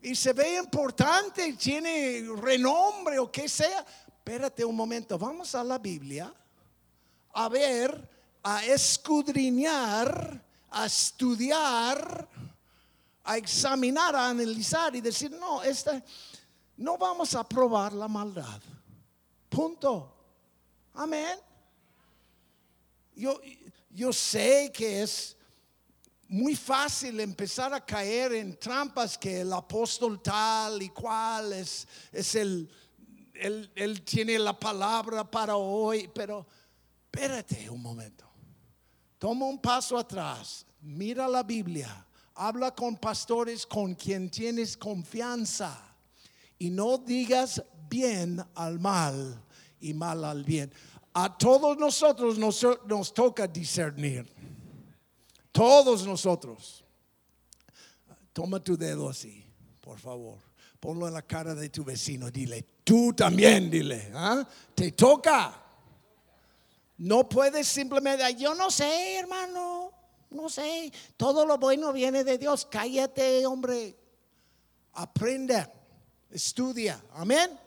y 0.01 0.15
se 0.15 0.33
ve 0.33 0.57
importante 0.57 1.53
tiene 1.53 2.25
renombre 2.37 3.19
o 3.19 3.31
que 3.31 3.49
sea. 3.49 3.85
Espérate 4.07 4.63
un 4.63 4.75
momento, 4.75 5.17
vamos 5.17 5.53
a 5.55 5.63
la 5.63 5.77
Biblia 5.77 6.33
a 7.33 7.49
ver, 7.49 8.09
a 8.43 8.65
escudriñar, 8.65 10.41
a 10.69 10.85
estudiar, 10.85 12.27
a 13.23 13.37
examinar, 13.37 14.15
a 14.15 14.29
analizar 14.29 14.95
y 14.95 15.01
decir, 15.01 15.31
no, 15.31 15.61
esta, 15.63 16.01
no 16.77 16.97
vamos 16.97 17.35
a 17.35 17.47
probar 17.47 17.93
la 17.93 18.07
maldad. 18.07 18.61
Punto. 19.49 20.15
Amén. 20.93 21.37
Yo, 23.15 23.39
yo 23.89 24.13
sé 24.13 24.71
que 24.73 25.03
es 25.03 25.37
muy 26.27 26.55
fácil 26.55 27.19
empezar 27.19 27.73
a 27.73 27.85
caer 27.85 28.33
en 28.33 28.57
trampas 28.57 29.17
que 29.17 29.41
el 29.41 29.51
apóstol 29.51 30.21
tal 30.21 30.81
y 30.81 30.89
cual 30.89 31.51
es, 31.53 31.85
el, 32.35 32.69
él 33.33 34.03
tiene 34.05 34.39
la 34.39 34.57
palabra 34.57 35.29
para 35.29 35.57
hoy, 35.57 36.09
pero 36.13 36.47
espérate 37.05 37.69
un 37.69 37.81
momento. 37.81 38.25
Toma 39.19 39.45
un 39.45 39.59
paso 39.59 39.97
atrás, 39.97 40.65
mira 40.79 41.27
la 41.27 41.43
Biblia, 41.43 42.07
habla 42.33 42.73
con 42.73 42.95
pastores 42.97 43.65
con 43.65 43.93
quien 43.93 44.31
tienes 44.31 44.77
confianza 44.77 45.90
y 46.61 46.69
no 46.69 46.99
digas 46.99 47.63
bien 47.89 48.39
al 48.53 48.79
mal 48.79 49.43
y 49.79 49.95
mal 49.95 50.23
al 50.23 50.43
bien. 50.43 50.71
A 51.11 51.35
todos 51.35 51.75
nosotros 51.75 52.37
nos, 52.37 53.13
toca 53.15 53.47
discernir. 53.47 54.31
Todos 55.51 56.05
nosotros. 56.05 56.85
Toma 58.31 58.63
tu 58.63 58.77
dedo 58.77 59.09
así, 59.09 59.43
por 59.79 59.97
favor. 59.97 60.37
Ponlo 60.79 61.07
en 61.07 61.15
la 61.15 61.23
cara 61.23 61.55
de 61.55 61.67
tu 61.69 61.83
vecino. 61.83 62.29
Dile, 62.29 62.63
tú 62.83 63.11
también, 63.11 63.71
dile. 63.71 64.11
¿ah? 64.13 64.47
Te 64.75 64.91
toca. 64.91 65.63
No 66.99 67.27
puedes 67.27 67.67
simplemente, 67.67 68.35
yo 68.35 68.53
no 68.53 68.69
sé, 68.69 69.15
hermano. 69.15 69.91
No 70.29 70.47
sé. 70.47 70.93
Todo 71.17 71.43
lo 71.43 71.57
bueno 71.57 71.91
viene 71.91 72.23
de 72.23 72.37
Dios. 72.37 72.67
Cállate, 72.69 73.47
hombre. 73.47 73.97
Aprende. 74.93 75.80
Estudia. 76.31 77.01
Amén. 77.13 77.57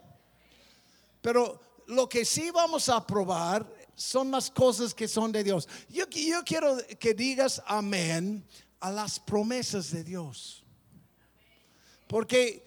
Pero 1.21 1.59
lo 1.87 2.09
que 2.09 2.25
sí 2.25 2.51
vamos 2.51 2.89
a 2.89 3.05
probar 3.05 3.65
son 3.95 4.31
las 4.31 4.49
cosas 4.49 4.93
que 4.93 5.07
son 5.07 5.31
de 5.31 5.43
Dios. 5.43 5.67
Yo, 5.89 6.07
quiero 6.09 6.77
que 6.99 7.13
digas 7.13 7.61
amén 7.65 8.45
a 8.79 8.91
las 8.91 9.19
promesas 9.19 9.91
de 9.91 10.03
Dios. 10.03 10.63
Porque 12.07 12.63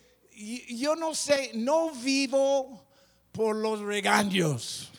yo 0.69 0.97
no 0.97 1.14
sé, 1.14 1.52
no 1.55 1.90
vivo 1.90 2.85
por 3.33 3.57
los 3.57 3.81
regaños. 3.81 4.90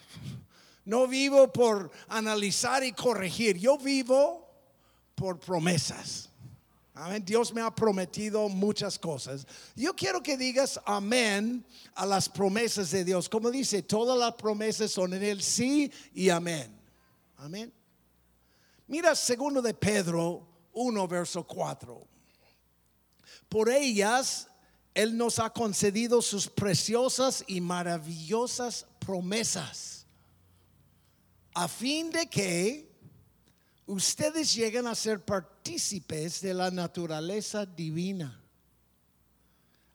No 0.86 1.08
vivo 1.08 1.52
por 1.52 1.92
analizar 2.08 2.84
y 2.84 2.94
corregir. 2.94 3.58
Yo 3.58 3.78
vivo 3.78 4.48
por 5.16 5.40
promesas. 5.40 6.29
Amén. 6.94 7.24
Dios 7.24 7.54
me 7.54 7.62
ha 7.62 7.74
prometido 7.74 8.50
muchas 8.50 9.00
cosas. 9.00 9.46
Yo 9.76 9.96
quiero 9.96 10.22
que 10.22 10.36
digas 10.36 10.80
amén 10.86 11.66
a 11.96 12.06
las 12.06 12.28
promesas 12.28 12.92
de 12.92 13.06
Dios. 13.06 13.30
Como 13.30 13.52
dice, 13.52 13.82
todas 13.82 14.18
las 14.18 14.34
promesas 14.34 14.92
son 14.92 15.14
en 15.14 15.24
el 15.24 15.42
sí 15.42 15.92
y 16.14 16.30
amén. 16.30 16.78
Amén. 17.38 17.72
Mira 18.88 19.16
segundo 19.16 19.62
de 19.62 19.74
Pedro 19.74 20.48
1, 20.74 21.08
verso 21.08 21.46
4. 21.46 22.08
Por 23.48 23.70
ellas 23.70 24.48
Él 24.94 25.16
nos 25.16 25.40
ha 25.40 25.52
concedido 25.52 26.22
sus 26.22 26.48
preciosas 26.48 27.44
y 27.48 27.62
maravillosas 27.62 28.86
promesas, 29.00 30.06
a 31.54 31.68
fin 31.68 32.12
de 32.12 32.28
que 32.28 32.89
ustedes 33.90 34.54
llegan 34.54 34.86
a 34.86 34.94
ser 34.94 35.26
partícipes 35.26 36.42
de 36.42 36.54
la 36.54 36.70
naturaleza 36.70 37.66
divina, 37.66 38.40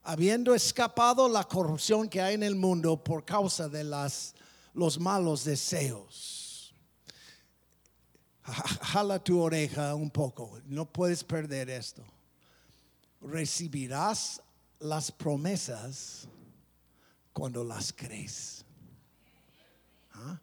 habiendo 0.03 0.53
escapado 0.55 1.29
la 1.29 1.45
corrupción 1.45 2.09
que 2.09 2.21
hay 2.21 2.35
en 2.35 2.43
el 2.43 2.57
mundo 2.57 3.03
por 3.03 3.25
causa 3.25 3.69
de 3.69 3.85
las, 3.85 4.35
los 4.75 4.99
malos 4.99 5.45
deseos. 5.45 6.75
Jala 8.43 9.23
tu 9.23 9.41
oreja 9.41 9.95
un 9.95 10.11
poco, 10.11 10.61
no 10.67 10.85
puedes 10.87 11.23
perder 11.23 11.71
esto. 11.71 12.05
recibirás 13.21 14.43
las 14.81 15.11
promesas 15.11 16.29
cuando 17.33 17.63
las 17.65 17.93
crees. 17.93 18.65
¿Ah? 20.13 20.39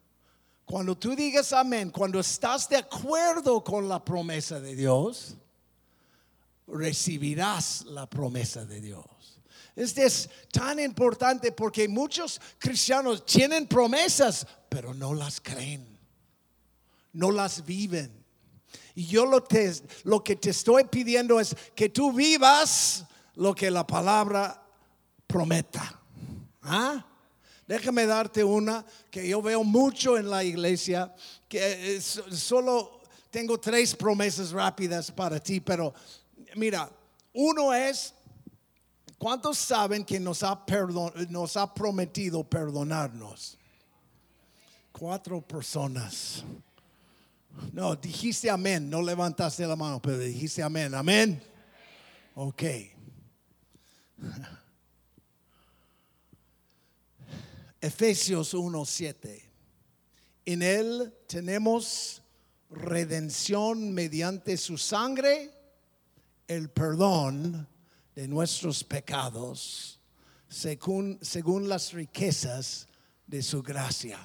Cuando 0.71 0.97
tú 0.97 1.17
digas 1.17 1.51
amén, 1.51 1.89
cuando 1.89 2.21
estás 2.21 2.69
de 2.69 2.77
acuerdo 2.77 3.61
con 3.61 3.89
la 3.89 4.05
promesa 4.05 4.57
de 4.61 4.73
Dios, 4.73 5.35
recibirás 6.65 7.83
la 7.87 8.09
promesa 8.09 8.63
de 8.63 8.79
Dios. 8.79 9.03
Este 9.75 10.05
es 10.05 10.29
tan 10.49 10.79
importante 10.79 11.51
porque 11.51 11.89
muchos 11.89 12.39
cristianos 12.57 13.25
tienen 13.25 13.67
promesas, 13.67 14.47
pero 14.69 14.93
no 14.93 15.13
las 15.13 15.41
creen, 15.41 15.99
no 17.11 17.31
las 17.31 17.65
viven. 17.65 18.23
Y 18.95 19.07
yo 19.07 19.25
lo, 19.25 19.43
te, 19.43 19.73
lo 20.05 20.23
que 20.23 20.37
te 20.37 20.51
estoy 20.51 20.85
pidiendo 20.85 21.41
es 21.41 21.53
que 21.75 21.89
tú 21.89 22.13
vivas 22.13 23.03
lo 23.35 23.53
que 23.53 23.69
la 23.69 23.85
palabra 23.85 24.65
prometa. 25.27 25.99
¿Ah? 26.61 27.10
Déjame 27.71 28.05
darte 28.05 28.43
una 28.43 28.85
que 29.09 29.25
yo 29.25 29.41
veo 29.41 29.63
mucho 29.63 30.17
en 30.17 30.29
la 30.29 30.43
iglesia, 30.43 31.15
que 31.47 32.01
solo 32.01 32.99
tengo 33.29 33.57
tres 33.61 33.95
promesas 33.95 34.51
rápidas 34.51 35.09
para 35.09 35.39
ti, 35.39 35.61
pero 35.61 35.93
mira, 36.55 36.91
uno 37.31 37.73
es, 37.73 38.13
¿cuántos 39.17 39.57
saben 39.57 40.03
que 40.03 40.19
nos 40.19 40.43
ha, 40.43 40.65
nos 41.29 41.55
ha 41.55 41.73
prometido 41.73 42.43
perdonarnos? 42.43 43.57
Cuatro 44.91 45.39
personas. 45.39 46.43
No, 47.71 47.95
dijiste 47.95 48.49
amén, 48.49 48.89
no 48.89 49.01
levantaste 49.01 49.65
la 49.65 49.77
mano, 49.77 50.01
pero 50.01 50.17
dijiste 50.17 50.61
amén, 50.61 50.93
amén. 50.93 51.41
Ok. 52.35 52.63
Efesios 57.81 58.53
1:7. 58.53 59.41
En 60.45 60.61
él 60.61 61.13
tenemos 61.27 62.21
redención 62.69 63.91
mediante 63.91 64.55
su 64.57 64.77
sangre, 64.77 65.51
el 66.47 66.69
perdón 66.69 67.67
de 68.15 68.27
nuestros 68.27 68.83
pecados, 68.83 69.99
según, 70.47 71.17
según 71.21 71.67
las 71.67 71.91
riquezas 71.91 72.87
de 73.25 73.41
su 73.41 73.63
gracia. 73.63 74.19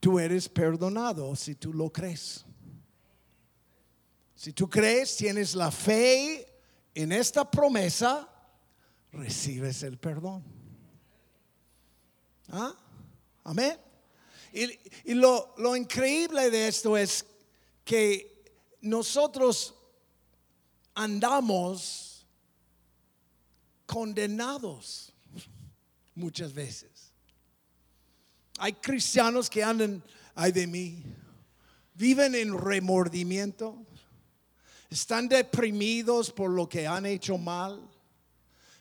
Tú 0.00 0.18
eres 0.18 0.48
perdonado 0.48 1.36
si 1.36 1.54
tú 1.54 1.72
lo 1.72 1.92
crees. 1.92 2.44
Si 4.34 4.52
tú 4.52 4.68
crees, 4.68 5.16
tienes 5.16 5.54
la 5.54 5.70
fe 5.70 6.46
en 6.94 7.12
esta 7.12 7.48
promesa, 7.48 8.28
recibes 9.12 9.82
el 9.82 9.98
perdón. 9.98 10.59
¿Ah? 12.52 12.74
Amén. 13.44 13.78
Y, 14.52 15.14
lo, 15.14 15.54
lo 15.58 15.76
increíble 15.76 16.50
de 16.50 16.68
esto 16.68 16.96
es 16.96 17.24
que 17.84 18.44
nosotros 18.80 19.74
andamos 20.94 22.26
condenados 23.86 25.12
muchas 26.14 26.52
veces. 26.52 27.12
Hay 28.58 28.74
cristianos 28.74 29.48
que 29.48 29.62
andan, 29.62 30.02
ay 30.34 30.52
de 30.52 30.66
mí, 30.66 31.02
viven 31.94 32.34
en 32.34 32.58
remordimiento, 32.58 33.86
están 34.90 35.28
deprimidos 35.28 36.30
por 36.30 36.50
lo 36.50 36.68
que 36.68 36.86
han 36.86 37.06
hecho 37.06 37.38
mal 37.38 37.88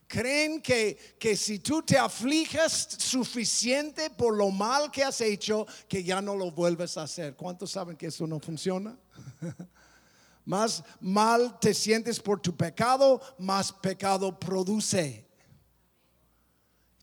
creen 0.09 0.59
que, 0.59 0.97
que 1.19 1.37
si 1.37 1.59
tú 1.59 1.83
te 1.83 1.95
afliges 1.95 2.71
suficiente 2.97 4.09
por 4.09 4.35
lo 4.35 4.49
mal 4.49 4.89
que 4.89 5.03
has 5.03 5.21
hecho, 5.21 5.67
que 5.87 6.03
ya 6.03 6.19
no 6.19 6.35
lo 6.35 6.51
vuelves 6.51 6.97
a 6.97 7.03
hacer. 7.03 7.35
¿Cuántos 7.35 7.71
saben 7.71 7.95
que 7.95 8.07
eso 8.07 8.25
no 8.25 8.39
funciona? 8.39 8.97
más 10.45 10.83
mal 10.99 11.59
te 11.59 11.75
sientes 11.75 12.19
por 12.19 12.41
tu 12.41 12.57
pecado, 12.57 13.21
más 13.37 13.71
pecado 13.71 14.37
produce. 14.37 15.27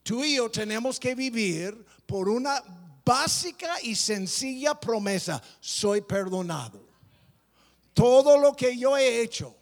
Tú 0.02 0.24
y 0.24 0.36
yo 0.36 0.50
tenemos 0.50 0.98
que 0.98 1.14
vivir 1.14 1.86
por 2.06 2.28
una 2.28 2.60
básica 3.04 3.80
y 3.82 3.94
sencilla 3.94 4.74
promesa. 4.74 5.40
Soy 5.60 6.00
perdonado. 6.00 6.84
Todo 7.94 8.36
lo 8.36 8.52
que 8.52 8.76
yo 8.76 8.96
he 8.96 9.20
hecho 9.20 9.56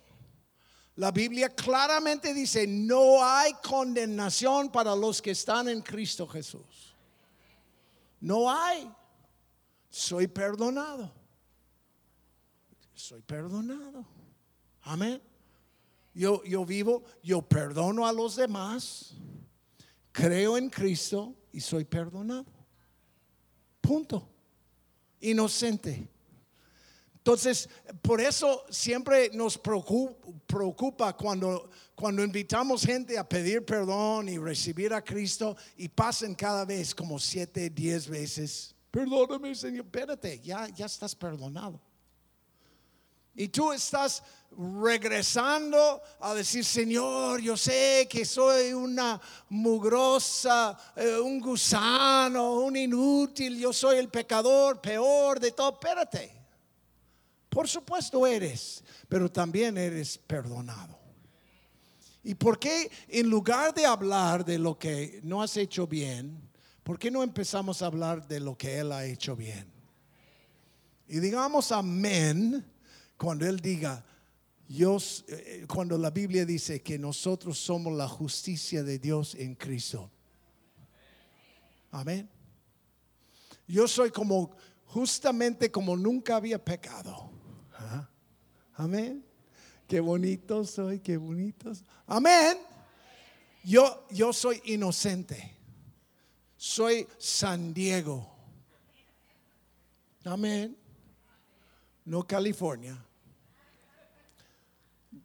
la 0.96 1.10
Biblia 1.10 1.48
claramente 1.48 2.32
dice, 2.32 2.66
no 2.66 3.24
hay 3.24 3.52
condenación 3.54 4.70
para 4.70 4.94
los 4.94 5.20
que 5.20 5.32
están 5.32 5.68
en 5.68 5.82
Cristo 5.82 6.26
Jesús. 6.26 6.94
No 8.20 8.50
hay. 8.50 8.88
Soy 9.90 10.28
perdonado. 10.28 11.12
Soy 12.94 13.22
perdonado. 13.22 14.06
Amén. 14.82 15.20
Yo, 16.14 16.44
yo 16.44 16.64
vivo, 16.64 17.02
yo 17.24 17.42
perdono 17.42 18.06
a 18.06 18.12
los 18.12 18.36
demás, 18.36 19.14
creo 20.12 20.56
en 20.56 20.70
Cristo 20.70 21.34
y 21.50 21.60
soy 21.60 21.84
perdonado. 21.84 22.46
Punto. 23.80 24.28
Inocente. 25.20 26.08
Entonces, 27.24 27.70
por 28.02 28.20
eso 28.20 28.66
siempre 28.68 29.30
nos 29.32 29.56
preocupa, 29.56 31.16
cuando, 31.16 31.70
invitamos 32.22 32.84
gente 32.84 33.16
a 33.16 33.26
pedir 33.26 33.64
perdón 33.64 34.28
y 34.28 34.36
recibir 34.36 34.92
a 34.92 35.02
Cristo 35.02 35.56
y 35.78 35.88
pasen 35.88 36.34
cada 36.34 36.66
vez 36.66 36.94
como 36.94 37.18
siete, 37.18 37.70
diez 37.70 38.06
veces. 38.06 38.74
Perdóname, 38.90 39.54
Señor, 39.54 39.86
espérate, 39.86 40.38
ya, 40.40 40.68
ya 40.68 40.84
estás 40.84 41.14
perdonado. 41.14 41.80
Y 43.34 43.48
tú 43.48 43.72
estás 43.72 44.22
regresando 44.82 46.02
a 46.20 46.34
decir, 46.34 46.62
Señor, 46.62 47.40
yo 47.40 47.56
sé 47.56 48.06
que 48.06 48.26
soy 48.26 48.74
una 48.74 49.18
mugrosa, 49.48 50.76
eh, 50.94 51.18
un 51.18 51.40
gusano, 51.40 52.56
un 52.60 52.76
inútil, 52.76 53.58
yo 53.58 53.72
soy 53.72 53.96
el 53.96 54.10
pecador 54.10 54.82
peor 54.82 55.40
de 55.40 55.52
todo. 55.52 55.70
Espérate. 55.70 56.43
Por 57.54 57.68
supuesto 57.68 58.26
eres, 58.26 58.82
pero 59.08 59.30
también 59.30 59.78
eres 59.78 60.18
perdonado. 60.18 60.98
¿Y 62.24 62.34
por 62.34 62.58
qué 62.58 62.90
en 63.06 63.30
lugar 63.30 63.72
de 63.72 63.86
hablar 63.86 64.44
de 64.44 64.58
lo 64.58 64.76
que 64.76 65.20
no 65.22 65.40
has 65.40 65.56
hecho 65.56 65.86
bien, 65.86 66.50
por 66.82 66.98
qué 66.98 67.12
no 67.12 67.22
empezamos 67.22 67.80
a 67.80 67.86
hablar 67.86 68.26
de 68.26 68.40
lo 68.40 68.58
que 68.58 68.78
Él 68.80 68.90
ha 68.90 69.04
hecho 69.04 69.36
bien? 69.36 69.72
Y 71.06 71.20
digamos 71.20 71.70
amén 71.70 72.66
cuando 73.16 73.46
Él 73.46 73.60
diga, 73.60 74.04
yo, 74.66 74.98
eh, 75.28 75.64
cuando 75.72 75.96
la 75.96 76.10
Biblia 76.10 76.44
dice 76.44 76.82
que 76.82 76.98
nosotros 76.98 77.56
somos 77.56 77.92
la 77.92 78.08
justicia 78.08 78.82
de 78.82 78.98
Dios 78.98 79.36
en 79.36 79.54
Cristo. 79.54 80.10
Amén. 81.92 82.28
Yo 83.68 83.86
soy 83.86 84.10
como, 84.10 84.56
justamente 84.86 85.70
como 85.70 85.96
nunca 85.96 86.34
había 86.34 86.62
pecado. 86.62 87.33
Amén. 88.76 89.24
Qué 89.86 90.00
bonito 90.00 90.64
soy, 90.64 91.00
qué 91.00 91.16
bonitos. 91.16 91.84
Amén. 92.06 92.58
Yo, 93.62 94.06
yo 94.10 94.32
soy 94.32 94.60
inocente. 94.64 95.56
Soy 96.56 97.06
San 97.18 97.74
Diego. 97.74 98.30
Amén. 100.24 100.76
No 102.04 102.26
California. 102.26 102.96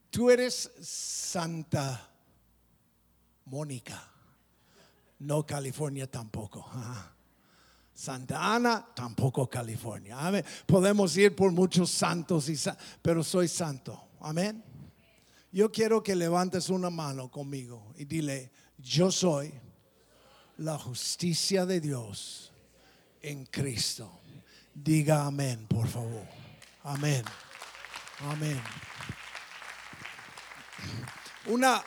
Tú 0.09 0.29
eres 0.29 0.71
Santa 0.81 2.09
Mónica. 3.45 4.11
No 5.19 5.45
California 5.45 6.09
tampoco. 6.09 6.69
Santa 7.99 8.55
Ana, 8.55 8.87
tampoco 8.95 9.49
California. 9.49 10.17
Amén. 10.17 10.45
Podemos 10.65 11.17
ir 11.17 11.35
por 11.35 11.51
muchos 11.51 11.91
santos, 11.91 12.47
y 12.47 12.55
pero 13.01 13.21
soy 13.25 13.49
santo. 13.49 14.11
Amén. 14.21 14.63
Yo 15.51 15.69
quiero 15.69 16.01
que 16.01 16.15
levantes 16.15 16.69
una 16.69 16.89
mano 16.89 17.29
conmigo 17.29 17.93
y 17.97 18.05
dile, 18.05 18.53
yo 18.77 19.11
soy 19.11 19.51
la 20.59 20.77
justicia 20.77 21.65
de 21.65 21.81
Dios 21.81 22.53
en 23.21 23.45
Cristo. 23.47 24.21
Diga 24.73 25.25
amén, 25.25 25.67
por 25.67 25.89
favor. 25.89 26.25
Amén. 26.83 27.25
Amén. 28.21 28.61
Una 31.47 31.83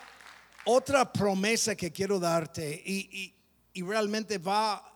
otra 0.67 1.11
promesa 1.11 1.75
que 1.75 1.91
quiero 1.91 2.21
darte 2.21 2.83
y, 2.85 3.35
y 3.73 3.83
realmente 3.83 4.37
va 4.37 4.92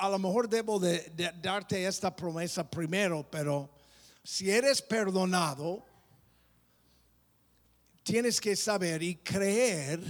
a 0.00 0.08
lo 0.08 0.18
mejor 0.18 0.48
debo 0.48 0.80
de, 0.80 1.12
darte 1.42 1.86
esta 1.86 2.16
promesa 2.16 2.68
primero, 2.68 3.22
pero 3.30 3.68
si 4.24 4.50
eres 4.50 4.80
perdonado, 4.80 5.84
tienes 8.02 8.40
que 8.40 8.56
saber 8.56 9.02
y 9.02 9.16
creer 9.16 10.00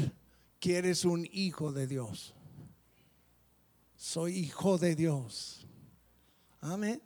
que 0.60 0.76
eres 0.76 1.04
un 1.04 1.28
hijo 1.32 1.72
de 1.72 1.88
Dios. 1.88 2.32
Soy 3.96 4.38
hijo 4.38 4.78
de 4.78 4.94
Dios. 4.94 5.66
Amén. 6.60 7.02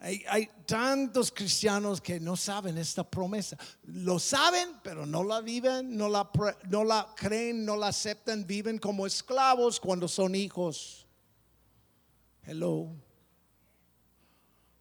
Hay, 0.00 0.22
hay, 0.28 0.50
tantos 0.66 1.32
cristianos 1.32 2.00
que 2.00 2.20
no 2.20 2.36
saben 2.36 2.76
esta 2.76 3.08
promesa. 3.08 3.56
Lo 3.84 4.18
saben, 4.18 4.68
pero 4.82 5.06
no 5.06 5.24
la 5.24 5.40
viven, 5.40 5.96
no 5.96 6.10
la, 6.10 6.30
no 6.68 6.84
la 6.84 7.14
creen, 7.16 7.64
no 7.64 7.74
la 7.74 7.88
aceptan, 7.88 8.46
viven 8.46 8.78
como 8.78 9.06
esclavos 9.06 9.80
cuando 9.80 10.06
son 10.06 10.34
hijos. 10.34 11.07
Hello. 12.50 12.88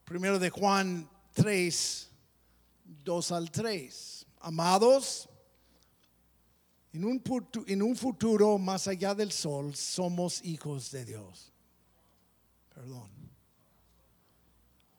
Primero 0.06 0.40
de 0.40 0.50
Juan 0.50 1.06
3, 1.34 2.10
2 3.04 3.32
al 3.34 3.52
3. 3.52 4.26
Amados, 4.40 5.28
en 6.94 7.04
un, 7.04 7.22
en 7.68 7.82
un 7.82 7.94
futuro 7.94 8.58
más 8.58 8.88
allá 8.88 9.14
del 9.14 9.34
sol 9.34 9.76
somos 9.76 10.42
hijos 10.46 10.92
de 10.92 11.04
Dios. 11.04 11.52
Perdón. 12.74 13.12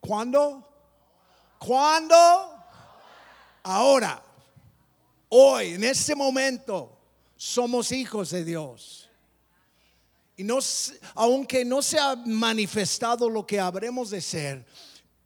¿Cuándo? 0.00 0.68
¿Cuándo? 1.58 2.14
Ahora. 3.62 4.22
Hoy, 5.30 5.68
en 5.68 5.84
este 5.84 6.14
momento, 6.14 7.00
somos 7.34 7.92
hijos 7.92 8.28
de 8.28 8.44
Dios. 8.44 9.07
Y 10.38 10.44
no, 10.44 10.60
aunque 11.16 11.64
no 11.64 11.82
se 11.82 11.98
ha 11.98 12.14
manifestado 12.14 13.28
lo 13.28 13.44
que 13.44 13.58
habremos 13.58 14.10
de 14.10 14.20
ser, 14.20 14.64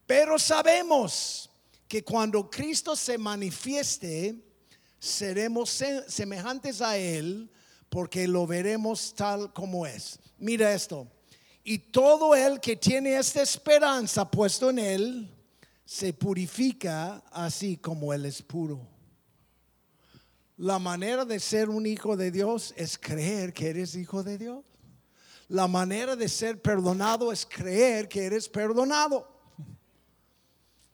pero 0.07 0.39
sabemos 0.39 1.51
que 1.87 2.03
cuando 2.03 2.49
Cristo 2.51 2.97
se 2.97 3.19
manifieste, 3.19 4.35
seremos 4.99 5.69
semejantes 6.09 6.81
a 6.81 6.97
Él 6.97 7.51
porque 7.91 8.27
lo 8.27 8.47
veremos 8.47 9.15
tal 9.15 9.53
como 9.53 9.87
es. 9.87 10.19
Mira 10.39 10.73
esto. 10.73 11.07
Y 11.63 11.77
todo 11.77 12.35
el 12.35 12.59
que 12.59 12.77
tiene 12.77 13.15
esta 13.15 13.43
esperanza 13.43 14.31
puesto 14.31 14.71
en 14.71 14.79
Él, 14.79 15.31
se 15.85 16.15
purifica 16.15 17.23
así 17.31 17.77
como 17.77 18.15
Él 18.15 18.25
es 18.25 18.41
puro. 18.41 18.81
La 20.57 20.79
manera 20.79 21.27
de 21.27 21.39
ser 21.39 21.69
un 21.69 21.85
hijo 21.85 22.17
de 22.17 22.31
Dios 22.31 22.73
es 22.79 22.97
creer 22.97 23.53
que 23.53 23.69
eres 23.69 23.95
hijo 23.95 24.23
de 24.23 24.39
Dios. 24.39 24.65
La 25.53 25.69
manera 25.69 26.17
de 26.17 26.31
ser 26.31 26.63
perdonado 26.63 27.31
es 27.31 27.45
creer 27.45 28.09
que 28.09 28.25
eres 28.25 28.49
perdonado. 28.49 29.29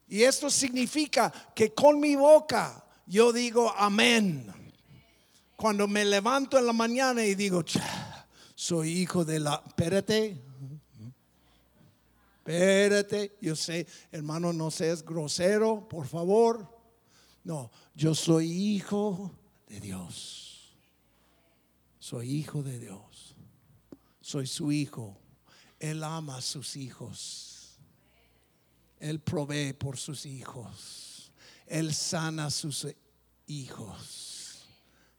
Y 0.09 0.25
esto 0.25 0.51
significa 0.51 1.33
que 1.55 1.73
con 1.73 2.01
mi 2.01 2.17
boca 2.17 2.85
yo 3.07 3.33
digo 3.33 3.73
amén. 3.77 4.53
Cuando 5.55 5.87
me 5.87 6.05
levanto 6.05 6.59
en 6.59 6.67
la 6.67 6.73
mañana 6.73 7.25
y 7.25 7.37
digo, 7.37 7.63
soy 8.57 8.99
hijo 8.99 9.25
de 9.25 9.39
la... 9.39 9.63
Espérate, 9.65 10.43
espérate, 12.39 13.37
yo 13.41 13.55
sé, 13.55 13.87
hermano, 14.11 14.53
no 14.53 14.73
seas 14.73 15.05
grosero, 15.05 15.89
por 15.89 16.09
favor. 16.09 16.69
No, 17.45 17.71
yo 17.95 18.13
soy 18.13 18.51
hijo 18.51 19.31
de 19.69 19.79
Dios. 19.79 20.77
Soy 22.01 22.33
hijo 22.33 22.65
de 22.65 22.81
Dios. 22.81 23.08
Soy 24.29 24.47
su 24.47 24.71
hijo. 24.71 25.17
Él 25.79 26.05
ama 26.05 26.37
a 26.37 26.43
sus 26.43 26.77
hijos. 26.77 27.79
Él 29.01 29.21
provee 29.21 29.73
por 29.73 29.97
sus 29.97 30.27
hijos. 30.27 31.33
Él 31.67 31.95
sana 31.95 32.45
a 32.45 32.51
sus 32.51 32.87
hijos. 33.47 34.69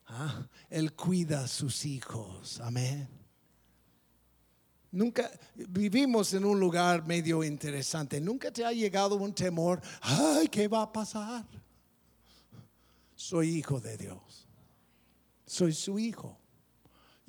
¿Ah? 0.06 0.48
Él 0.70 0.94
cuida 0.94 1.46
a 1.46 1.48
sus 1.48 1.86
hijos. 1.86 2.60
Amén. 2.60 3.10
Nunca 4.92 5.32
vivimos 5.56 6.32
en 6.36 6.46
un 6.46 6.60
lugar 6.60 7.04
medio 7.08 7.44
interesante. 7.44 8.22
Nunca 8.22 8.52
te 8.52 8.64
ha 8.64 8.72
llegado 8.72 9.16
un 9.16 9.34
temor. 9.34 9.82
Ay, 10.02 10.48
¿qué 10.50 10.68
va 10.68 10.84
a 10.84 10.94
pasar? 10.94 11.48
Soy 13.16 13.58
hijo 13.58 13.80
de 13.80 13.98
Dios. 13.98 14.48
Soy 15.48 15.74
su 15.74 15.98
hijo. 15.98 16.39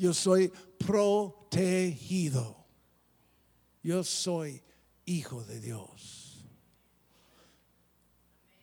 Yo 0.01 0.15
soy 0.15 0.49
protegido. 0.79 2.57
Yo 3.83 4.03
soy 4.03 4.63
hijo 5.05 5.45
de 5.45 5.61
Dios. 5.61 6.43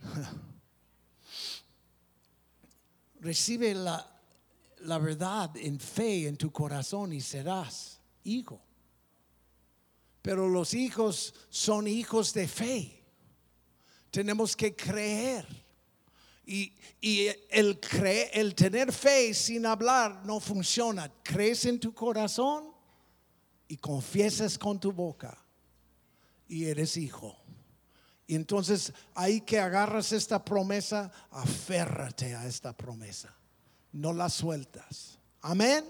Recibe 3.19 3.75
la, 3.75 4.19
la 4.79 4.97
verdad 4.97 5.55
en 5.57 5.79
fe 5.79 6.27
en 6.27 6.37
tu 6.37 6.51
corazón 6.51 7.13
y 7.13 7.21
serás 7.21 8.01
hijo. 8.23 8.59
Pero 10.23 10.49
los 10.49 10.73
hijos 10.73 11.35
son 11.51 11.85
hijos 11.87 12.33
de 12.33 12.47
fe. 12.47 13.05
Tenemos 14.09 14.55
que 14.55 14.75
creer. 14.75 15.45
Y, 16.49 16.73
el, 17.51 17.79
el 18.31 18.55
tener 18.55 18.93
fe 18.93 19.33
sin 19.33 19.65
hablar 19.65 20.25
no 20.25 20.39
funciona. 20.39 21.11
Crees 21.21 21.65
en 21.65 21.77
tu 21.77 21.93
corazón 21.93 22.71
y 23.67 23.75
confiesas 23.75 24.57
con 24.57 24.79
tu 24.79 24.93
boca. 24.93 25.37
Y 26.47 26.65
eres 26.65 26.95
hijo. 26.95 27.37
Y 28.25 28.35
entonces 28.35 28.93
ahí 29.13 29.41
que 29.41 29.59
agarras 29.59 30.13
esta 30.13 30.43
promesa, 30.43 31.11
aférrate 31.31 32.33
a 32.33 32.47
esta 32.47 32.75
promesa. 32.75 33.35
No 33.91 34.13
la 34.13 34.29
sueltas. 34.29 35.19
Amén. 35.41 35.83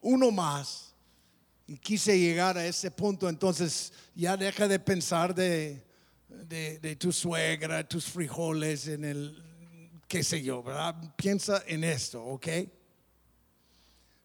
Uno 0.00 0.30
más 0.30 0.94
y 1.66 1.76
quise 1.76 2.18
llegar 2.18 2.56
a 2.56 2.66
ese 2.66 2.90
punto, 2.90 3.28
entonces 3.28 3.92
ya 4.14 4.36
deja 4.36 4.66
de 4.66 4.78
pensar 4.78 5.34
de, 5.34 5.84
de, 6.48 6.96
tu 6.96 7.12
suegra, 7.12 7.86
tus 7.86 8.06
frijoles, 8.06 8.88
en 8.88 9.04
el, 9.04 9.42
qué 10.08 10.22
sé 10.22 10.42
yo, 10.42 10.62
¿verdad? 10.62 11.14
Piensa 11.16 11.62
en 11.66 11.84
esto, 11.84 12.22
¿ok? 12.24 12.48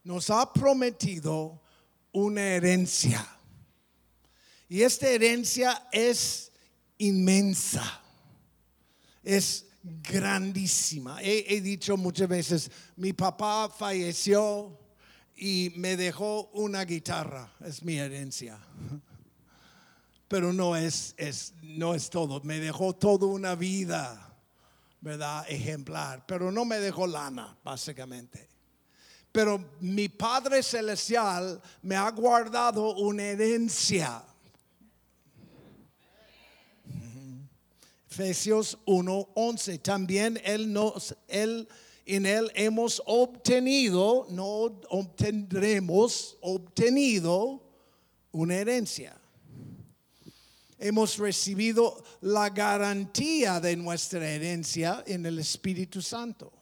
Nos 0.04 0.30
ha 0.30 0.52
prometido 0.52 1.62
una 2.12 2.41
herencia. 2.41 3.26
Y 4.70 4.82
esta 4.82 5.10
herencia 5.10 5.88
es 5.91 6.52
inmensa, 6.98 8.02
es 9.24 9.65
grandísima. 9.84 11.20
he 11.22 11.62
dicho 11.62 11.96
muchas 11.96 12.28
veces, 12.28 12.72
mi 12.96 13.13
papá 13.13 13.70
falleció 13.70 14.78
y 15.38 15.72
me 15.76 15.96
dejó 15.96 16.50
una 16.54 16.84
guitarra, 16.84 17.54
es 17.63 17.84
mi 17.84 17.98
herencia. 17.98 18.60
Pero 20.28 20.52
no 20.52 20.76
es, 20.76 21.13
es, 21.18 21.54
no 21.62 21.94
es 21.94 22.10
todo, 22.10 22.42
me 22.44 22.60
dejó 22.60 22.94
toda 22.94 23.28
una 23.28 23.56
vida, 23.56 24.36
¿verdad? 25.02 25.46
Ejemplar, 25.48 26.26
pero 26.26 26.52
no 26.52 26.66
me 26.66 26.80
dejó 26.80 27.08
lana, 27.08 27.58
básicamente. 27.63 28.48
Pero 29.32 29.63
mi 29.80 30.10
Padre 30.10 30.63
Celestial 30.63 31.62
me 31.82 31.96
ha 31.96 32.10
guardado 32.12 32.96
una 32.96 33.24
herencia. 33.24 34.24
Efesios 38.10 38.80
1:11. 38.86 39.82
También 39.82 40.42
Él 40.44 40.74
nos, 40.74 41.16
Él 41.28 41.68
en 42.08 42.26
Él 42.26 42.52
hemos 42.56 43.04
obtenido, 43.06 44.26
no 44.30 44.46
obtendremos, 44.90 46.38
obtenido 46.42 47.62
una 48.32 48.56
herencia. 48.56 49.17
Hemos 50.80 51.18
recibido 51.18 52.04
la 52.22 52.50
garantía 52.50 53.60
de 53.60 53.76
nuestra 53.76 54.30
herencia 54.30 55.04
en 55.08 55.26
el 55.26 55.40
Espíritu 55.40 56.02
Santo. 56.02 56.54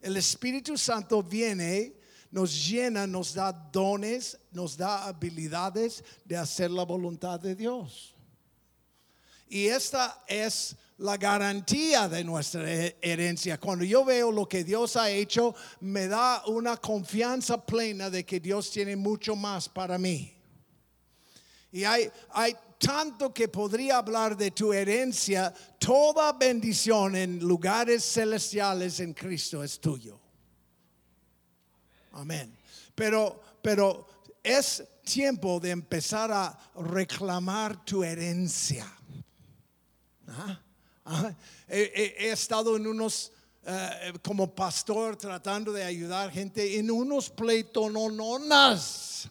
El 0.00 0.16
Espíritu 0.16 0.76
Santo 0.76 1.22
viene, 1.22 1.94
nos 2.30 2.68
llena, 2.68 3.06
nos 3.06 3.34
da 3.34 3.52
dones, 3.52 4.38
nos 4.52 4.76
da 4.76 5.06
habilidades 5.06 6.02
de 6.24 6.36
hacer 6.36 6.70
la 6.70 6.84
voluntad 6.84 7.38
de 7.40 7.54
Dios. 7.54 8.14
Y 9.48 9.66
esta 9.66 10.24
es 10.26 10.76
la 10.98 11.16
garantía 11.16 12.08
de 12.08 12.24
nuestra 12.24 12.64
herencia. 13.00 13.58
Cuando 13.58 13.84
yo 13.84 14.04
veo 14.04 14.30
lo 14.30 14.48
que 14.48 14.64
Dios 14.64 14.96
ha 14.96 15.10
hecho, 15.10 15.54
me 15.80 16.06
da 16.06 16.42
una 16.46 16.76
confianza 16.76 17.64
plena 17.64 18.10
de 18.10 18.24
que 18.24 18.40
Dios 18.40 18.70
tiene 18.70 18.96
mucho 18.96 19.36
más 19.36 19.68
para 19.68 19.98
mí. 19.98 20.33
Y 21.74 21.82
hay, 21.82 22.08
hay 22.30 22.54
tanto 22.78 23.34
que 23.34 23.48
podría 23.48 23.98
hablar 23.98 24.36
de 24.36 24.52
tu 24.52 24.72
herencia. 24.72 25.52
Toda 25.76 26.32
bendición 26.34 27.16
en 27.16 27.40
lugares 27.40 28.04
celestiales 28.04 29.00
en 29.00 29.12
Cristo 29.12 29.60
es 29.64 29.80
tuyo. 29.80 30.20
Amén. 32.12 32.56
Pero, 32.94 33.42
pero 33.60 34.06
es 34.40 34.84
tiempo 35.02 35.58
de 35.58 35.70
empezar 35.70 36.30
a 36.30 36.56
reclamar 36.76 37.84
tu 37.84 38.04
herencia. 38.04 38.86
¿Ah? 40.28 40.60
he, 41.66 42.30
estado 42.30 42.76
en 42.76 42.86
unos 42.86 43.32
eh, 43.66 44.12
como 44.22 44.54
pastor 44.54 45.16
tratando 45.16 45.72
de 45.72 45.82
ayudar 45.82 46.30
gente 46.30 46.78
en 46.78 46.88
unos 46.88 47.30
pleitonononas. 47.30 49.28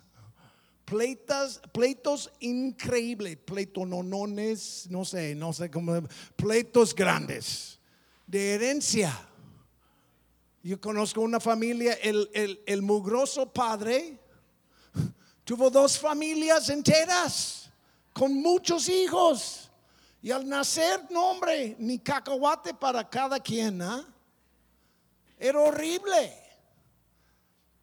Pleitas, 0.93 1.59
pleitos 1.71 2.31
increíbles, 2.39 3.35
pleitononones, 3.35 4.85
no 4.91 5.03
sé, 5.03 5.33
no 5.33 5.51
sé 5.51 5.71
cómo, 5.71 6.07
pleitos 6.35 6.93
grandes 6.93 7.79
de 8.27 8.53
herencia. 8.53 9.27
Yo 10.61 10.79
conozco 10.79 11.21
una 11.21 11.39
familia, 11.39 11.93
el, 11.93 12.81
mugroso 12.83 13.51
padre 13.51 14.19
tuvo 15.43 15.71
dos 15.71 15.97
familias 15.97 16.69
enteras 16.69 17.71
con 18.13 18.31
muchos 18.35 18.87
hijos. 18.87 19.71
Y 20.21 20.29
al 20.29 20.47
nacer, 20.47 21.07
no 21.09 21.31
hombre, 21.31 21.75
ni 21.79 21.97
cacahuate 21.97 22.71
para 22.75 23.09
cada 23.09 23.39
quien. 23.39 23.81
¿ah? 23.81 24.07
Era 25.39 25.59
horrible. 25.59 26.39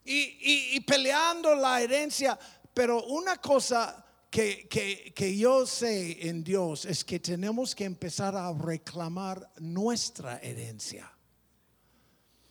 Y 0.04 0.78
peleando 0.82 1.56
la 1.56 1.82
herencia. 1.82 2.38
Pero 2.80 3.04
una 3.08 3.36
cosa 3.36 4.02
que, 4.30 4.66
que- 4.66 5.12
que 5.14 5.36
yo 5.36 5.66
sé 5.66 6.26
en 6.26 6.42
Dios 6.42 6.86
es 6.86 7.04
que 7.04 7.20
tenemos 7.20 7.74
que 7.74 7.84
empezar 7.84 8.34
a 8.34 8.50
reclamar 8.54 9.46
nuestra 9.58 10.38
herencia. 10.38 11.12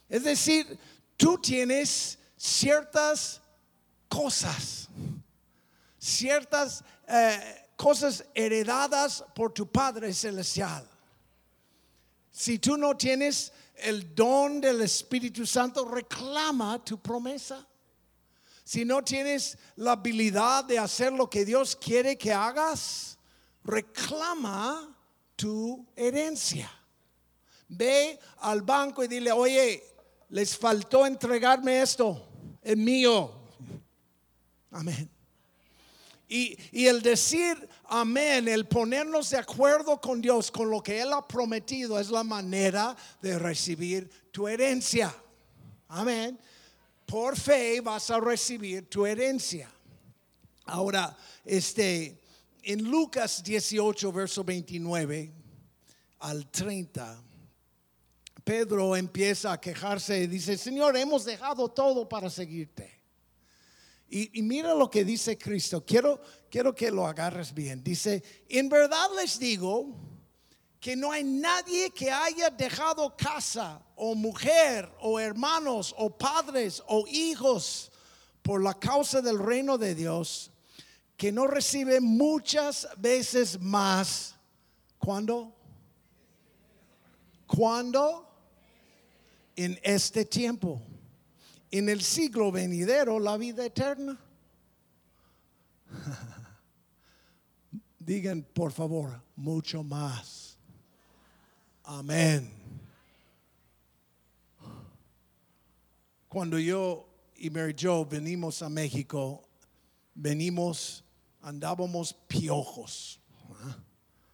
Es 0.07 0.23
decir, 0.23 0.77
tú 1.17 1.39
tienes 1.39 2.19
ciertas 2.37 3.41
cosas, 4.07 4.87
ciertas 5.97 6.83
eh, 7.07 7.65
cosas 7.75 8.23
heredadas 8.35 9.23
por 9.33 9.51
tu 9.51 9.65
Padre 9.65 10.13
Celestial. 10.13 10.87
Si 12.31 12.59
tú 12.59 12.77
no 12.77 12.95
tienes 12.95 13.51
el 13.77 14.13
don 14.13 14.61
del 14.61 14.81
Espíritu 14.81 15.43
Santo, 15.47 15.85
reclama 15.85 16.85
tu 16.85 16.99
promesa. 17.01 17.65
Si 18.69 18.85
no 18.85 19.03
tienes 19.03 19.57
la 19.77 19.93
habilidad 19.93 20.63
de 20.63 20.77
hacer 20.77 21.11
lo 21.11 21.27
que 21.27 21.43
Dios 21.43 21.75
quiere 21.75 22.15
que 22.19 22.31
hagas, 22.31 23.17
reclama 23.63 24.95
tu 25.35 25.87
herencia. 25.95 26.69
Ve 27.67 28.19
al 28.37 28.61
banco 28.61 29.03
y 29.03 29.07
dile, 29.07 29.31
oye, 29.31 29.83
les 30.29 30.55
faltó 30.55 31.03
entregarme 31.07 31.81
esto, 31.81 32.23
es 32.61 32.77
mío. 32.77 33.31
Amén. 34.69 35.09
Y, 36.27 36.55
y 36.71 36.85
el 36.85 37.01
decir 37.01 37.67
amén, 37.85 38.47
el 38.47 38.67
ponernos 38.67 39.31
de 39.31 39.37
acuerdo 39.37 39.99
con 39.99 40.21
Dios, 40.21 40.51
con 40.51 40.69
lo 40.69 40.83
que 40.83 41.01
Él 41.01 41.11
ha 41.11 41.27
prometido, 41.27 41.99
es 41.99 42.11
la 42.11 42.23
manera 42.23 42.95
de 43.19 43.39
recibir 43.39 44.07
tu 44.31 44.47
herencia. 44.47 45.11
Amén. 45.87 46.39
Por 47.09 47.35
fe 47.35 47.81
vas 47.81 48.11
a 48.11 48.19
recibir 48.19 48.87
tu 48.87 49.03
herencia. 49.03 49.67
Ahora, 50.65 51.17
este, 51.43 52.21
en 52.61 52.83
Lucas 52.83 53.43
18, 53.43 54.11
verso 54.11 54.43
29 54.43 55.31
al 56.19 56.51
30, 56.51 57.23
Pedro 58.43 58.95
empieza 58.95 59.53
a 59.53 59.59
quejarse 59.59 60.21
y 60.21 60.27
dice, 60.27 60.55
Señor, 60.55 60.95
hemos 60.97 61.25
dejado 61.25 61.69
todo 61.69 62.07
para 62.07 62.29
seguirte. 62.29 63.01
Y, 64.07 64.41
mira 64.43 64.75
lo 64.75 64.89
que 64.89 65.03
dice 65.03 65.35
Cristo. 65.35 65.83
Quiero, 65.83 66.21
quiero 66.49 66.75
que 66.75 66.91
lo 66.91 67.07
agarres 67.07 67.53
bien. 67.55 67.83
Dice, 67.83 68.23
en 68.47 68.69
verdad 68.69 69.07
les 69.15 69.39
digo 69.39 69.95
que 70.79 70.95
no 70.95 71.11
hay 71.11 71.23
nadie 71.23 71.91
que 71.91 72.09
haya 72.09 72.49
dejado 72.49 73.15
casa 73.17 73.81
o 73.95 74.15
mujer 74.15 74.89
o 75.01 75.19
hermanos 75.19 75.93
o 75.97 76.09
padres 76.09 76.81
o 76.87 77.05
hijos 77.07 77.91
por 78.41 78.63
la 78.63 78.73
causa 78.73 79.21
del 79.21 79.39
reino 79.39 79.77
de 79.77 79.95
Dios 79.95 80.51
que 81.17 81.31
no 81.31 81.47
recibe 81.47 81.99
muchas 81.99 82.87
veces 82.97 83.59
más. 83.59 84.35
¿Cuándo? 84.97 85.53
¿Cuándo? 87.45 88.25
En 89.57 89.77
este 89.83 90.23
tiempo 90.23 90.81
en 91.71 91.89
el 91.89 92.01
siglo 92.01 92.51
venidero 92.51 93.19
la 93.19 93.37
vida 93.37 93.65
eterna. 93.65 94.19
Digan, 97.99 98.43
por 98.53 98.71
favor, 98.71 99.21
mucho 99.35 99.83
más. 99.83 100.48
Amén. 101.91 102.47
Cuando 106.27 106.59
yo 106.59 107.09
y 107.35 107.49
Mary 107.49 107.75
Jo 107.75 108.05
venimos 108.05 108.61
a 108.61 108.69
México, 108.69 109.49
venimos, 110.13 111.03
andábamos 111.41 112.13
piojos, 112.13 113.19
¿ah? 113.63 113.75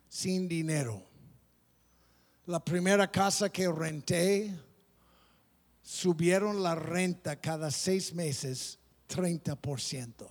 sin 0.10 0.50
dinero. 0.50 1.02
La 2.46 2.60
primera 2.60 3.10
casa 3.10 3.50
que 3.50 3.72
renté, 3.72 4.54
subieron 5.82 6.62
la 6.62 6.76
renta 6.76 7.40
cada 7.40 7.72
seis 7.72 8.14
meses 8.14 8.80
30%. 9.08 10.28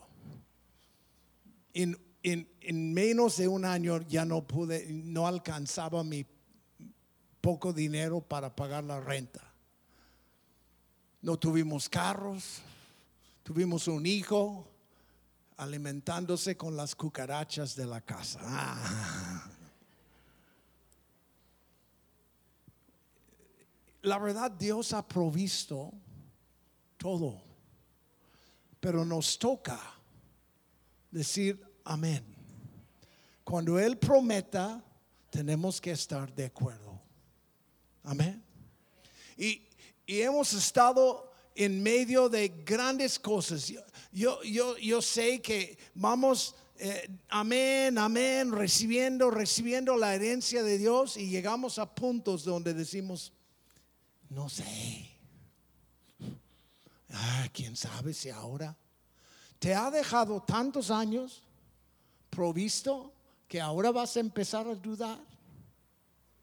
En, 1.72 1.98
en, 2.22 2.46
en 2.60 2.92
menos 2.92 3.38
de 3.38 3.48
un 3.48 3.64
año 3.64 4.02
ya 4.02 4.26
no 4.26 4.46
pude, 4.46 4.86
no 4.92 5.26
alcanzaba 5.26 6.04
mi 6.04 6.26
poco 7.44 7.74
dinero 7.74 8.22
para 8.22 8.56
pagar 8.56 8.84
la 8.84 8.98
renta. 9.00 9.42
No 11.20 11.38
tuvimos 11.38 11.90
carros, 11.90 12.62
tuvimos 13.42 13.86
un 13.86 14.06
hijo 14.06 14.66
alimentándose 15.58 16.56
con 16.56 16.74
las 16.74 16.94
cucarachas 16.94 17.76
de 17.76 17.84
la 17.84 18.00
casa. 18.00 18.40
Ah. 18.42 19.46
la 24.00 24.18
verdad 24.18 24.50
Dios 24.50 24.94
ha 24.94 25.06
provisto 25.06 25.92
todo, 26.96 27.42
pero 28.80 29.04
nos 29.04 29.38
toca 29.38 29.78
decir 31.10 31.62
amén. 31.84 32.24
Cuando 33.44 33.78
Él 33.78 33.98
prometa, 33.98 34.82
tenemos 35.28 35.78
que 35.78 35.90
estar 35.90 36.34
de 36.34 36.46
acuerdo. 36.46 36.93
Amén. 38.04 38.42
Y, 39.36 39.66
y 40.06 40.20
hemos 40.20 40.52
estado 40.52 41.32
en 41.54 41.82
medio 41.82 42.28
de 42.28 42.48
grandes 42.64 43.18
cosas. 43.18 43.72
Yo, 44.12 44.42
yo, 44.42 44.76
yo, 44.76 45.02
sé 45.02 45.40
que 45.40 45.78
vamos, 45.94 46.54
eh, 46.76 47.08
amén, 47.28 47.98
amén, 47.98 48.52
recibiendo, 48.52 49.30
recibiendo 49.30 49.96
la 49.96 50.14
herencia 50.14 50.62
de 50.62 50.78
Dios 50.78 51.16
y 51.16 51.28
llegamos 51.28 51.78
a 51.78 51.92
puntos 51.92 52.44
donde 52.44 52.74
decimos, 52.74 53.32
no 54.28 54.48
sé. 54.48 55.10
Ah, 57.10 57.48
quién 57.52 57.76
sabe 57.76 58.12
si 58.12 58.28
ahora 58.30 58.76
te 59.58 59.74
ha 59.74 59.90
dejado 59.90 60.42
tantos 60.42 60.90
años 60.90 61.42
provisto 62.28 63.14
que 63.46 63.60
ahora 63.60 63.92
vas 63.92 64.16
a 64.16 64.20
empezar 64.20 64.66
a 64.66 64.74
dudar. 64.74 65.18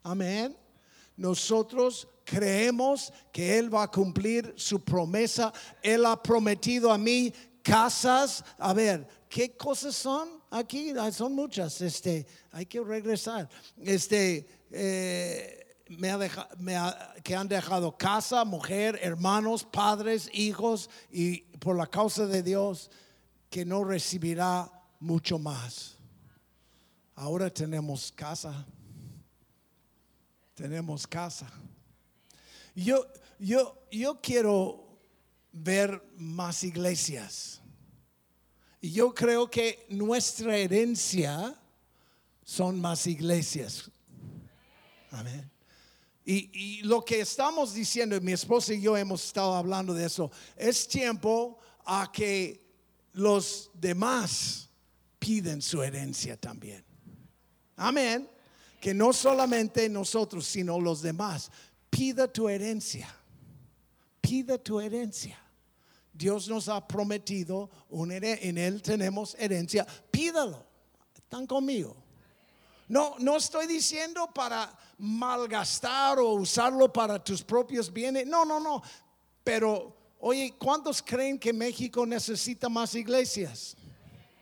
Amén. 0.01 0.55
Nosotros 1.17 2.07
creemos 2.23 3.11
que 3.31 3.57
Él 3.59 3.73
va 3.73 3.83
a 3.83 3.91
cumplir 3.91 4.53
su 4.57 4.83
promesa. 4.83 5.51
Él 5.81 6.05
ha 6.05 6.21
prometido 6.21 6.91
a 6.91 6.97
mí 6.97 7.33
casas. 7.61 8.43
A 8.57 8.73
ver, 8.73 9.07
¿qué 9.29 9.55
cosas 9.55 9.95
son 9.95 10.29
aquí? 10.49 10.93
Son 11.11 11.33
muchas. 11.35 11.79
Este, 11.81 12.25
hay 12.51 12.65
que 12.65 12.81
regresar. 12.81 13.49
Este, 13.77 14.47
eh, 14.71 15.57
me 15.89 16.09
ha 16.09 16.17
deja- 16.17 16.47
me 16.57 16.75
ha- 16.77 17.13
que 17.23 17.35
han 17.35 17.47
dejado 17.49 17.97
casa, 17.97 18.45
mujer, 18.45 18.97
hermanos, 19.01 19.63
padres, 19.65 20.29
hijos, 20.33 20.89
y 21.11 21.41
por 21.59 21.75
la 21.75 21.85
causa 21.87 22.25
de 22.25 22.41
Dios, 22.41 22.89
que 23.49 23.65
no 23.65 23.83
recibirá 23.83 24.71
mucho 25.01 25.37
más. 25.37 25.97
Ahora 27.15 27.49
tenemos 27.53 28.11
casa. 28.13 28.65
Tenemos 30.55 31.07
casa. 31.07 31.51
Yo, 32.75 33.07
yo, 33.39 33.87
yo 33.91 34.19
quiero 34.21 34.99
ver 35.51 36.01
más 36.17 36.63
iglesias. 36.63 37.61
Y 38.79 38.91
yo 38.91 39.13
creo 39.13 39.49
que 39.49 39.85
nuestra 39.89 40.57
herencia 40.57 41.55
son 42.43 42.79
más 42.79 43.05
iglesias. 43.07 43.89
Amén. 45.11 45.51
Y, 46.23 46.81
lo 46.83 47.03
que 47.03 47.19
estamos 47.19 47.73
diciendo, 47.73 48.19
mi 48.21 48.31
esposa 48.31 48.73
y 48.73 48.81
yo 48.81 48.95
hemos 48.95 49.25
estado 49.25 49.55
hablando 49.55 49.93
de 49.93 50.05
eso, 50.05 50.31
es 50.55 50.87
tiempo 50.87 51.57
a 51.85 52.11
que 52.11 52.63
los 53.13 53.69
demás 53.73 54.69
piden 55.19 55.61
su 55.61 55.83
herencia 55.83 56.37
también. 56.37 56.85
Amén. 57.75 58.29
Que 58.81 58.93
no 58.93 59.13
solamente 59.13 59.87
nosotros, 59.87 60.45
sino 60.45 60.79
los 60.79 61.01
demás. 61.01 61.49
pida 61.89 62.27
tu 62.27 62.49
herencia. 62.49 63.07
Pida 64.19 64.57
tu 64.57 64.81
herencia. 64.81 65.37
Dios 66.11 66.49
nos 66.49 66.67
ha 66.67 66.85
prometido 66.85 67.69
un 67.89 68.11
en 68.11 68.57
él 68.57 68.81
tenemos 68.81 69.35
herencia. 69.39 69.85
Pídalo. 70.11 70.65
Están 71.15 71.47
conmigo. 71.47 71.95
No, 72.89 73.15
no 73.19 73.37
estoy 73.37 73.67
diciendo 73.67 74.29
para 74.33 74.77
malgastar 74.97 76.19
o 76.19 76.33
usarlo 76.33 76.91
para 76.91 77.23
tus 77.23 77.41
propios 77.41 77.91
bienes. 77.91 78.27
No, 78.27 78.43
no, 78.43 78.59
no. 78.59 78.83
Pero, 79.43 79.95
oye, 80.19 80.55
¿cuántos 80.57 81.01
creen 81.01 81.39
que 81.39 81.53
México 81.53 82.05
necesita 82.05 82.67
más 82.67 82.93
iglesias? 82.95 83.77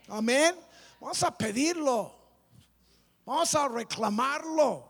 Amén. 0.07 0.55
Vamos 0.99 1.21
a 1.21 1.37
pedirlo. 1.37 2.18
Vamos 3.29 3.53
a 3.53 3.67
reclamarlo. 3.67 4.87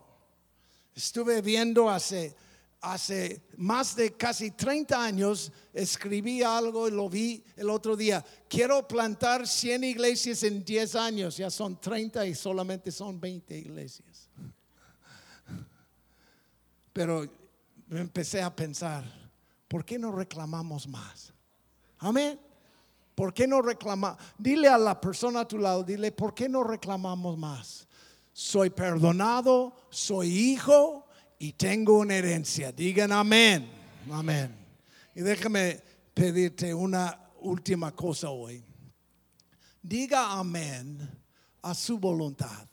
Estuve 0.95 1.41
viendo 1.41 1.89
hace, 1.89 2.33
hace 2.79 3.41
más 3.57 3.97
de 3.97 4.13
casi 4.13 4.51
30 4.51 5.03
años, 5.03 5.51
escribí 5.73 6.41
algo 6.41 6.87
y 6.87 6.91
lo 6.91 7.09
vi 7.09 7.43
el 7.57 7.69
otro 7.69 7.97
día. 7.97 8.23
Quiero 8.47 8.87
plantar 8.87 9.45
100 9.45 9.83
iglesias 9.83 10.43
en 10.43 10.63
10 10.63 10.95
años. 10.95 11.35
Ya 11.35 11.49
son 11.49 11.81
30 11.81 12.27
y 12.27 12.33
solamente 12.33 12.93
son 12.93 13.19
20 13.19 13.57
iglesias. 13.57 14.29
Pero 16.93 17.27
empecé 17.91 18.41
a 18.41 18.55
pensar, 18.55 19.03
¿por 19.67 19.83
qué 19.83 19.99
no 19.99 20.13
reclamamos 20.13 20.87
más? 20.87 21.33
Amén. 21.97 22.39
¿Por 23.15 23.33
qué 23.33 23.45
no 23.45 23.61
reclamamos? 23.61 24.17
Dile 24.37 24.69
a 24.69 24.77
la 24.77 25.01
persona 25.01 25.41
a 25.41 25.45
tu 25.45 25.57
lado, 25.57 25.83
dile, 25.83 26.13
¿por 26.13 26.33
qué 26.33 26.47
no 26.47 26.63
reclamamos 26.63 27.37
más? 27.37 27.88
Soy 28.41 28.69
perdonado, 28.69 29.75
soy 29.89 30.29
hijo 30.29 31.05
y 31.39 31.51
tengo 31.51 31.97
una 31.99 32.15
herencia. 32.15 32.71
Digan 32.71 33.11
amén. 33.11 33.69
Amén. 34.09 34.55
Y 35.13 35.19
déjame 35.19 35.83
pedirte 36.13 36.73
una 36.73 37.19
última 37.41 37.93
cosa 37.93 38.29
hoy. 38.29 38.63
Diga 39.81 40.31
amén 40.31 41.05
a 41.61 41.75
su 41.75 41.99
voluntad. 41.99 42.65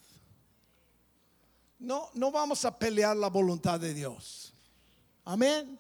No, 1.81 2.11
no 2.15 2.31
vamos 2.31 2.65
a 2.65 2.79
pelear 2.79 3.17
la 3.17 3.29
voluntad 3.29 3.81
de 3.81 3.93
Dios. 3.93 4.55
Amén. 5.25 5.77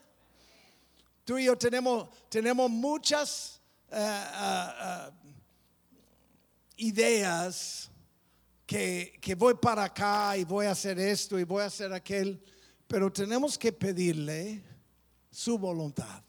Tú 1.24 1.38
y 1.38 1.44
yo 1.44 1.56
tenemos, 1.56 2.08
tenemos 2.28 2.68
muchas 2.68 3.60
eh, 3.92 3.98
eh, 4.00 4.68
eh, 4.82 5.10
ideas 6.78 7.88
que, 8.66 9.36
voy 9.38 9.54
para 9.54 9.84
acá 9.84 10.36
y 10.36 10.44
voy 10.44 10.66
a 10.66 10.72
hacer 10.72 10.98
esto 10.98 11.38
y 11.38 11.44
voy 11.44 11.62
a 11.62 11.66
hacer 11.66 11.92
aquel, 11.92 12.42
pero 12.86 13.12
tenemos 13.12 13.56
que 13.56 13.72
pedirle 13.72 14.62
su 15.30 15.58
voluntad. 15.58 16.22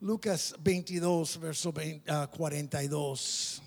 Lucas 0.00 0.54
22, 0.60 1.40
verso 1.40 1.74
42. 2.30 3.62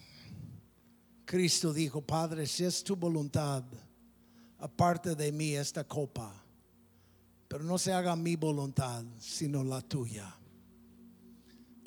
Cristo 1.26 1.74
dijo, 1.74 2.02
Padre, 2.02 2.48
si 2.48 2.66
es 2.66 2.84
tu 2.84 2.96
voluntad, 2.96 3.64
aparte 4.58 5.16
de 5.16 5.32
mí 5.32 5.56
esta 5.56 5.84
copa 5.84 6.46
pero 7.50 7.64
no 7.64 7.80
se 7.80 7.92
haga 7.92 8.16
mi 8.16 8.36
voluntad, 8.36 9.04
sino 9.18 9.64
la 9.64 9.82
tuya. 9.82 10.39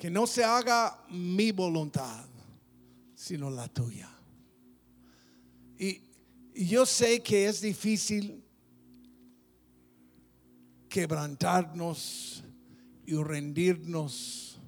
Que 0.03 0.09
no 0.09 0.27
se 0.27 0.43
haga 0.43 0.99
mi 1.11 1.53
voluntad, 1.53 2.25
sino 3.15 3.49
la 3.49 3.69
tuya. 3.69 4.09
Y, 5.79 6.01
yo 6.53 6.85
sé 6.85 7.23
que 7.23 7.47
es 7.47 7.61
difícil 7.61 8.43
quebrantarnos 10.89 12.43
y 13.05 13.15
rendirnos. 13.15 14.59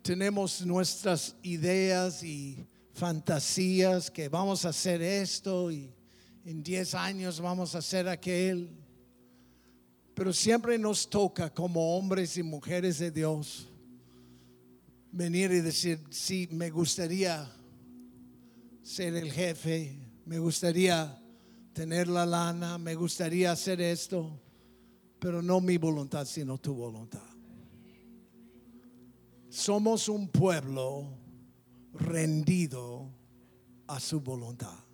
Tenemos 0.00 0.64
nuestras 0.64 1.36
ideas 1.42 2.22
y 2.22 2.66
fantasías 2.94 4.10
que 4.10 4.30
vamos 4.30 4.64
a 4.64 4.70
hacer 4.70 5.02
esto 5.02 5.70
y 5.70 5.92
en 6.46 6.62
10 6.62 6.94
años 6.94 7.38
vamos 7.38 7.74
a 7.74 7.80
hacer 7.80 8.08
aquel. 8.08 8.70
Pero 10.14 10.32
siempre 10.32 10.78
nos 10.78 11.06
toca 11.10 11.52
como 11.52 11.98
hombres 11.98 12.38
y 12.38 12.42
mujeres 12.42 12.98
de 12.98 13.10
Dios 13.10 13.68
venir 15.14 15.52
y 15.52 15.60
decir, 15.60 16.00
sí, 16.10 16.48
me 16.50 16.70
gustaría 16.70 17.48
ser 18.82 19.14
el 19.14 19.30
jefe, 19.30 19.96
me 20.26 20.38
gustaría 20.38 21.22
tener 21.72 22.08
la 22.08 22.26
lana, 22.26 22.78
me 22.78 22.96
gustaría 22.96 23.52
hacer 23.52 23.80
esto, 23.80 24.40
pero 25.20 25.40
no 25.40 25.60
mi 25.60 25.78
voluntad, 25.78 26.24
sino 26.26 26.58
tu 26.58 26.74
voluntad. 26.74 27.22
Somos 29.48 30.08
un 30.08 30.28
pueblo 30.28 31.16
rendido 31.92 33.08
a 33.86 34.00
su 34.00 34.20
voluntad 34.20 34.84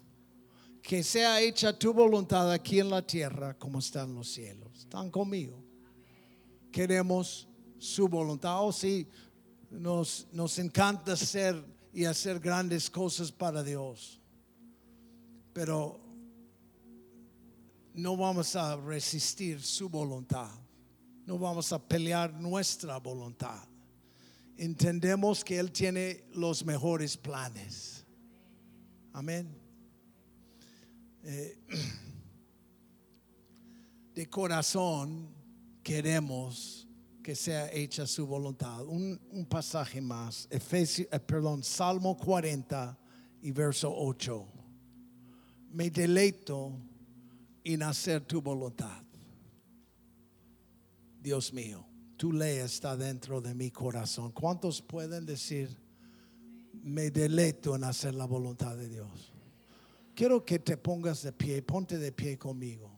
que 0.83 1.02
sea 1.02 1.40
hecha 1.40 1.78
tu 1.78 1.92
voluntad 1.92 2.50
aquí 2.50 2.80
en 2.80 2.90
la 2.90 3.06
tierra 3.06 3.56
como 3.56 3.78
está 3.78 4.02
en 4.02 4.14
los 4.14 4.28
cielos. 4.28 4.70
¿Están 4.76 5.11
conmigo? 5.11 5.62
Queremos 6.72 7.46
su 7.78 8.09
voluntad. 8.09 8.56
Oh, 8.61 8.72
sí, 8.72 9.06
nos, 9.70 10.26
nos 10.33 10.59
encanta 10.59 11.12
hacer 11.12 11.64
y 11.92 12.04
hacer 12.04 12.40
grandes 12.40 12.90
cosas 12.90 13.30
para 13.30 13.62
Dios. 13.62 14.20
Pero 15.52 16.00
no 17.94 18.16
vamos 18.16 18.56
a 18.56 18.76
resistir 18.76 19.62
su 19.62 19.88
voluntad. 19.88 20.50
No 21.26 21.38
vamos 21.38 21.72
a 21.72 21.78
pelear 21.78 22.33
nuestra 22.33 22.98
voluntad. 22.98 23.62
Entendemos 24.56 25.44
que 25.44 25.59
Él 25.59 25.72
tiene 25.72 26.24
los 26.33 26.64
mejores 26.64 27.16
planes. 27.16 28.04
Amén. 29.12 29.56
Eh, 31.22 31.59
de 34.14 34.28
corazón 34.28 35.28
queremos 35.83 36.79
que 37.22 37.35
sea 37.35 37.70
hecha 37.72 38.06
su 38.06 38.26
voluntad. 38.26 38.85
Un, 38.87 39.46
pasaje 39.48 40.00
más, 40.00 40.46
Efesio, 40.50 41.06
eh, 41.11 41.20
perdón, 41.20 41.62
Salmo 41.62 42.16
40 42.16 42.98
y 43.42 43.52
verso 43.52 43.92
8. 43.94 44.46
Me 45.72 45.90
deleito 45.90 46.72
en 47.64 47.83
hacer 47.83 48.22
tu 48.22 48.40
voluntad. 48.40 49.02
Dios 51.22 51.52
mío, 51.52 51.87
tu 52.16 52.33
ley 52.33 52.59
está 52.59 52.96
dentro 52.96 53.40
de 53.40 53.54
mi 53.54 53.70
corazón. 53.70 54.33
¿Cuántos 54.33 54.80
pueden 54.80 55.26
decir, 55.26 55.76
me 56.83 57.11
deleito 57.11 57.76
en 57.76 57.85
hacer 57.85 58.14
la 58.14 58.24
voluntad 58.24 58.76
de 58.76 58.88
Dios? 58.88 59.33
Quiero 60.14 60.44
que 60.44 60.59
te 60.59 60.76
pongas 60.76 61.22
de 61.22 61.33
pie, 61.33 61.62
ponte 61.62 61.98
de 61.98 62.12
pie 62.12 62.38
conmigo. 62.38 62.89